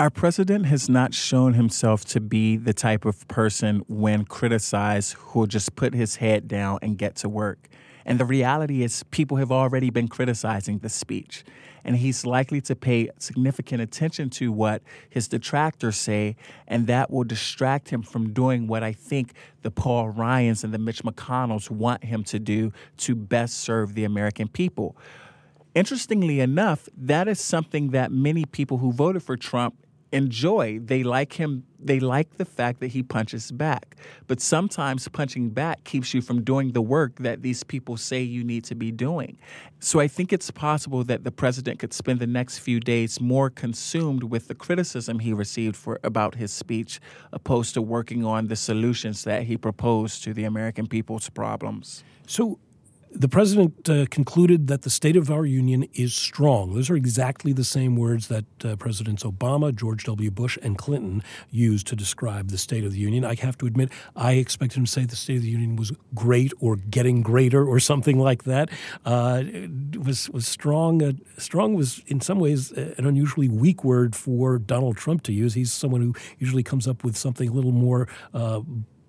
Our 0.00 0.10
president 0.10 0.66
has 0.66 0.88
not 0.88 1.14
shown 1.14 1.54
himself 1.54 2.04
to 2.06 2.20
be 2.20 2.56
the 2.56 2.74
type 2.74 3.04
of 3.04 3.26
person, 3.28 3.84
when 3.86 4.24
criticized, 4.24 5.12
who'll 5.12 5.46
just 5.46 5.76
put 5.76 5.94
his 5.94 6.16
head 6.16 6.48
down 6.48 6.80
and 6.82 6.98
get 6.98 7.14
to 7.16 7.28
work. 7.28 7.68
And 8.06 8.20
the 8.20 8.24
reality 8.24 8.82
is, 8.82 9.02
people 9.04 9.38
have 9.38 9.50
already 9.50 9.90
been 9.90 10.08
criticizing 10.08 10.78
the 10.78 10.88
speech. 10.88 11.44
And 11.84 11.96
he's 11.96 12.24
likely 12.24 12.60
to 12.62 12.74
pay 12.74 13.10
significant 13.18 13.82
attention 13.82 14.30
to 14.30 14.50
what 14.52 14.82
his 15.10 15.28
detractors 15.28 15.96
say, 15.96 16.36
and 16.66 16.86
that 16.86 17.10
will 17.10 17.24
distract 17.24 17.90
him 17.90 18.02
from 18.02 18.32
doing 18.32 18.66
what 18.66 18.82
I 18.82 18.92
think 18.92 19.34
the 19.62 19.70
Paul 19.70 20.08
Ryans 20.08 20.64
and 20.64 20.72
the 20.72 20.78
Mitch 20.78 21.02
McConnells 21.02 21.70
want 21.70 22.04
him 22.04 22.24
to 22.24 22.38
do 22.38 22.72
to 22.98 23.14
best 23.14 23.58
serve 23.58 23.94
the 23.94 24.04
American 24.04 24.48
people. 24.48 24.96
Interestingly 25.74 26.40
enough, 26.40 26.88
that 26.96 27.28
is 27.28 27.40
something 27.40 27.90
that 27.90 28.12
many 28.12 28.44
people 28.44 28.78
who 28.78 28.92
voted 28.92 29.22
for 29.22 29.36
Trump 29.36 29.74
enjoy. 30.14 30.78
They 30.78 31.02
like 31.02 31.34
him. 31.34 31.64
They 31.78 32.00
like 32.00 32.38
the 32.38 32.44
fact 32.44 32.80
that 32.80 32.88
he 32.88 33.02
punches 33.02 33.50
back. 33.50 33.96
But 34.26 34.40
sometimes 34.40 35.06
punching 35.08 35.50
back 35.50 35.84
keeps 35.84 36.14
you 36.14 36.22
from 36.22 36.42
doing 36.42 36.72
the 36.72 36.80
work 36.80 37.16
that 37.16 37.42
these 37.42 37.62
people 37.64 37.96
say 37.96 38.22
you 38.22 38.44
need 38.44 38.64
to 38.64 38.74
be 38.74 38.90
doing. 38.90 39.36
So 39.80 40.00
I 40.00 40.08
think 40.08 40.32
it's 40.32 40.50
possible 40.50 41.04
that 41.04 41.24
the 41.24 41.32
president 41.32 41.80
could 41.80 41.92
spend 41.92 42.20
the 42.20 42.26
next 42.26 42.60
few 42.60 42.80
days 42.80 43.20
more 43.20 43.50
consumed 43.50 44.22
with 44.22 44.48
the 44.48 44.54
criticism 44.54 45.18
he 45.18 45.32
received 45.34 45.76
for 45.76 46.00
about 46.02 46.36
his 46.36 46.52
speech 46.52 47.00
opposed 47.32 47.74
to 47.74 47.82
working 47.82 48.24
on 48.24 48.46
the 48.46 48.56
solutions 48.56 49.24
that 49.24 49.42
he 49.42 49.58
proposed 49.58 50.22
to 50.24 50.32
the 50.32 50.44
American 50.44 50.86
people's 50.86 51.28
problems. 51.28 52.04
So 52.26 52.58
the 53.14 53.28
president 53.28 53.88
uh, 53.88 54.06
concluded 54.10 54.66
that 54.66 54.82
the 54.82 54.90
state 54.90 55.16
of 55.16 55.30
our 55.30 55.46
union 55.46 55.86
is 55.94 56.14
strong. 56.14 56.74
Those 56.74 56.90
are 56.90 56.96
exactly 56.96 57.52
the 57.52 57.64
same 57.64 57.96
words 57.96 58.28
that 58.28 58.44
uh, 58.64 58.76
Presidents 58.76 59.22
Obama, 59.22 59.74
George 59.74 60.04
W. 60.04 60.30
Bush, 60.30 60.58
and 60.62 60.76
Clinton 60.76 61.22
used 61.50 61.86
to 61.86 61.96
describe 61.96 62.50
the 62.50 62.58
state 62.58 62.84
of 62.84 62.92
the 62.92 62.98
union. 62.98 63.24
I 63.24 63.36
have 63.36 63.56
to 63.58 63.66
admit, 63.66 63.90
I 64.16 64.32
expected 64.32 64.78
him 64.78 64.84
to 64.84 64.90
say 64.90 65.04
the 65.04 65.16
state 65.16 65.36
of 65.36 65.42
the 65.42 65.50
union 65.50 65.76
was 65.76 65.92
great 66.14 66.52
or 66.60 66.76
getting 66.76 67.22
greater 67.22 67.64
or 67.64 67.78
something 67.94 68.18
like 68.18 68.44
that. 68.44 68.70
Uh, 69.04 69.44
was 70.04 70.28
was 70.30 70.46
strong. 70.46 71.02
Uh, 71.02 71.12
strong 71.38 71.74
was 71.74 72.02
in 72.06 72.20
some 72.20 72.40
ways 72.40 72.72
an 72.72 73.06
unusually 73.06 73.48
weak 73.48 73.84
word 73.84 74.16
for 74.16 74.58
Donald 74.58 74.96
Trump 74.96 75.22
to 75.24 75.32
use. 75.32 75.54
He's 75.54 75.72
someone 75.72 76.00
who 76.00 76.14
usually 76.38 76.62
comes 76.62 76.88
up 76.88 77.04
with 77.04 77.16
something 77.16 77.48
a 77.48 77.52
little 77.52 77.72
more 77.72 78.08
uh, 78.32 78.60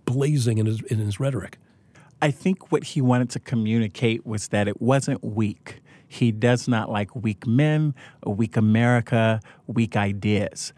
blazing 0.06 0.60
in 0.60 0.68
his 0.68 0.82
in 0.84 1.00
his 1.00 1.20
rhetoric. 1.20 1.58
I 2.22 2.32
think 2.32 2.72
what 2.72 2.84
he 2.84 3.02
wanted 3.02 3.30
to 3.32 3.40
communicate 3.40 4.26
was 4.26 4.48
that 4.50 4.68
it 4.68 4.82
wasn't 4.82 5.24
weak. 5.24 5.82
He 6.08 6.32
does 6.32 6.68
not 6.68 6.90
like 6.90 7.16
weak 7.16 7.46
men, 7.46 7.94
a 8.24 8.32
weak 8.32 8.56
America, 8.56 9.42
weak 9.68 9.96
ideas. 9.96 10.74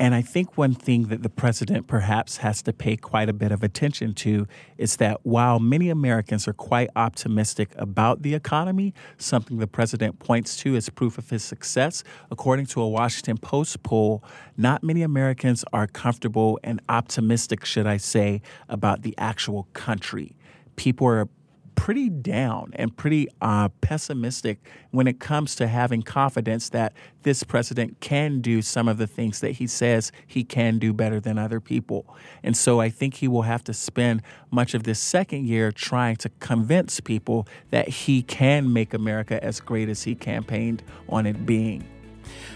And 0.00 0.14
I 0.14 0.22
think 0.22 0.56
one 0.56 0.74
thing 0.74 1.08
that 1.08 1.24
the 1.24 1.28
president 1.28 1.88
perhaps 1.88 2.36
has 2.36 2.62
to 2.62 2.72
pay 2.72 2.96
quite 2.96 3.28
a 3.28 3.32
bit 3.32 3.50
of 3.50 3.64
attention 3.64 4.14
to 4.14 4.46
is 4.76 4.96
that 4.96 5.18
while 5.24 5.58
many 5.58 5.90
Americans 5.90 6.46
are 6.46 6.52
quite 6.52 6.88
optimistic 6.94 7.72
about 7.74 8.22
the 8.22 8.34
economy, 8.34 8.94
something 9.16 9.58
the 9.58 9.66
president 9.66 10.20
points 10.20 10.56
to 10.58 10.76
as 10.76 10.88
proof 10.88 11.18
of 11.18 11.28
his 11.30 11.42
success, 11.42 12.04
according 12.30 12.66
to 12.66 12.80
a 12.80 12.88
Washington 12.88 13.38
Post 13.38 13.82
poll, 13.82 14.22
not 14.56 14.84
many 14.84 15.02
Americans 15.02 15.64
are 15.72 15.88
comfortable 15.88 16.60
and 16.62 16.80
optimistic, 16.88 17.64
should 17.64 17.86
I 17.88 17.96
say, 17.96 18.40
about 18.68 19.02
the 19.02 19.16
actual 19.18 19.66
country 19.72 20.37
people 20.78 21.06
are 21.06 21.28
pretty 21.74 22.08
down 22.08 22.72
and 22.74 22.96
pretty 22.96 23.28
uh, 23.40 23.68
pessimistic 23.80 24.58
when 24.90 25.06
it 25.06 25.20
comes 25.20 25.54
to 25.54 25.68
having 25.68 26.02
confidence 26.02 26.70
that 26.70 26.92
this 27.22 27.44
president 27.44 28.00
can 28.00 28.40
do 28.40 28.60
some 28.60 28.88
of 28.88 28.98
the 28.98 29.06
things 29.06 29.40
that 29.40 29.52
he 29.52 29.66
says 29.66 30.10
he 30.26 30.42
can 30.42 30.78
do 30.78 30.92
better 30.92 31.20
than 31.20 31.38
other 31.38 31.60
people. 31.60 32.16
And 32.42 32.56
so 32.56 32.80
I 32.80 32.90
think 32.90 33.14
he 33.14 33.28
will 33.28 33.42
have 33.42 33.62
to 33.64 33.72
spend 33.72 34.22
much 34.50 34.74
of 34.74 34.82
this 34.82 34.98
second 34.98 35.46
year 35.46 35.70
trying 35.70 36.16
to 36.16 36.28
convince 36.40 36.98
people 37.00 37.46
that 37.70 37.88
he 37.88 38.22
can 38.22 38.72
make 38.72 38.92
America 38.92 39.42
as 39.42 39.60
great 39.60 39.88
as 39.88 40.02
he 40.02 40.14
campaigned 40.14 40.82
on 41.08 41.26
it 41.26 41.46
being. 41.46 41.86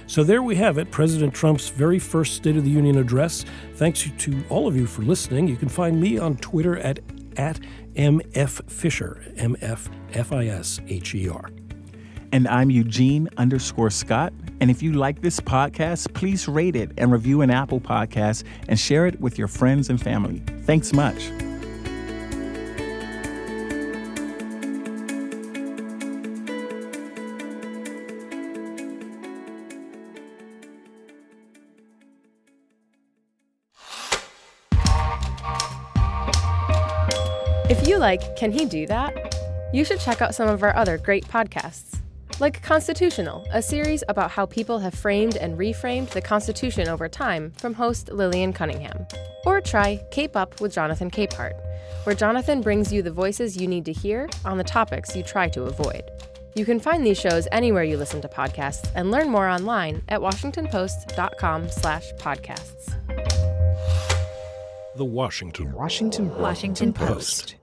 So 0.06 0.24
there 0.24 0.42
we 0.42 0.56
have 0.56 0.78
it, 0.78 0.90
President 0.90 1.32
Trump's 1.32 1.68
very 1.68 1.98
first 1.98 2.34
State 2.34 2.56
of 2.56 2.64
the 2.64 2.70
Union 2.70 2.98
address. 2.98 3.44
Thanks 3.74 4.10
to 4.18 4.44
all 4.48 4.66
of 4.66 4.76
you 4.76 4.86
for 4.86 5.02
listening. 5.02 5.46
You 5.48 5.56
can 5.56 5.68
find 5.68 6.00
me 6.00 6.18
on 6.18 6.36
Twitter 6.36 6.78
at 6.78 6.98
at 7.36 7.58
MF 7.94 8.70
Fisher, 8.70 9.22
M 9.36 9.56
F 9.60 9.88
F 10.12 10.32
I 10.32 10.46
S 10.46 10.80
H 10.88 11.14
E 11.14 11.28
R. 11.28 11.50
And 12.32 12.48
I'm 12.48 12.70
Eugene 12.70 13.28
underscore 13.36 13.90
Scott. 13.90 14.32
And 14.60 14.70
if 14.70 14.82
you 14.82 14.92
like 14.94 15.20
this 15.20 15.38
podcast, 15.40 16.14
please 16.14 16.48
rate 16.48 16.76
it 16.76 16.92
and 16.96 17.12
review 17.12 17.42
an 17.42 17.50
Apple 17.50 17.80
podcast 17.80 18.44
and 18.68 18.78
share 18.78 19.06
it 19.06 19.20
with 19.20 19.38
your 19.38 19.48
friends 19.48 19.90
and 19.90 20.00
family. 20.00 20.42
Thanks 20.64 20.92
much. 20.92 21.30
Like 38.02 38.36
Can 38.36 38.50
He 38.50 38.66
Do 38.66 38.84
That? 38.88 39.38
You 39.72 39.84
should 39.84 40.00
check 40.00 40.20
out 40.20 40.34
some 40.34 40.48
of 40.48 40.64
our 40.64 40.74
other 40.74 40.98
great 40.98 41.24
podcasts, 41.28 42.00
like 42.40 42.60
Constitutional, 42.60 43.46
a 43.52 43.62
series 43.62 44.02
about 44.08 44.32
how 44.32 44.44
people 44.44 44.80
have 44.80 44.92
framed 44.92 45.36
and 45.36 45.56
reframed 45.56 46.10
the 46.10 46.20
Constitution 46.20 46.88
over 46.88 47.08
time 47.08 47.52
from 47.52 47.74
host 47.74 48.10
Lillian 48.10 48.52
Cunningham. 48.52 49.06
Or 49.46 49.60
try 49.60 50.04
Cape 50.10 50.34
Up 50.34 50.60
with 50.60 50.74
Jonathan 50.74 51.12
Capehart, 51.12 51.52
where 52.02 52.16
Jonathan 52.16 52.60
brings 52.60 52.92
you 52.92 53.02
the 53.02 53.12
voices 53.12 53.56
you 53.56 53.68
need 53.68 53.84
to 53.84 53.92
hear 53.92 54.28
on 54.44 54.58
the 54.58 54.64
topics 54.64 55.14
you 55.14 55.22
try 55.22 55.48
to 55.50 55.62
avoid. 55.62 56.02
You 56.56 56.64
can 56.64 56.80
find 56.80 57.06
these 57.06 57.20
shows 57.20 57.46
anywhere 57.52 57.84
you 57.84 57.96
listen 57.96 58.20
to 58.22 58.28
podcasts 58.28 58.90
and 58.96 59.12
learn 59.12 59.28
more 59.28 59.48
online 59.48 60.02
at 60.08 60.20
washingtonpost.com/podcasts. 60.20 62.94
The 64.96 65.04
Washington 65.04 65.72
Washington 65.72 66.36
Washington 66.36 66.92
Post. 66.92 67.54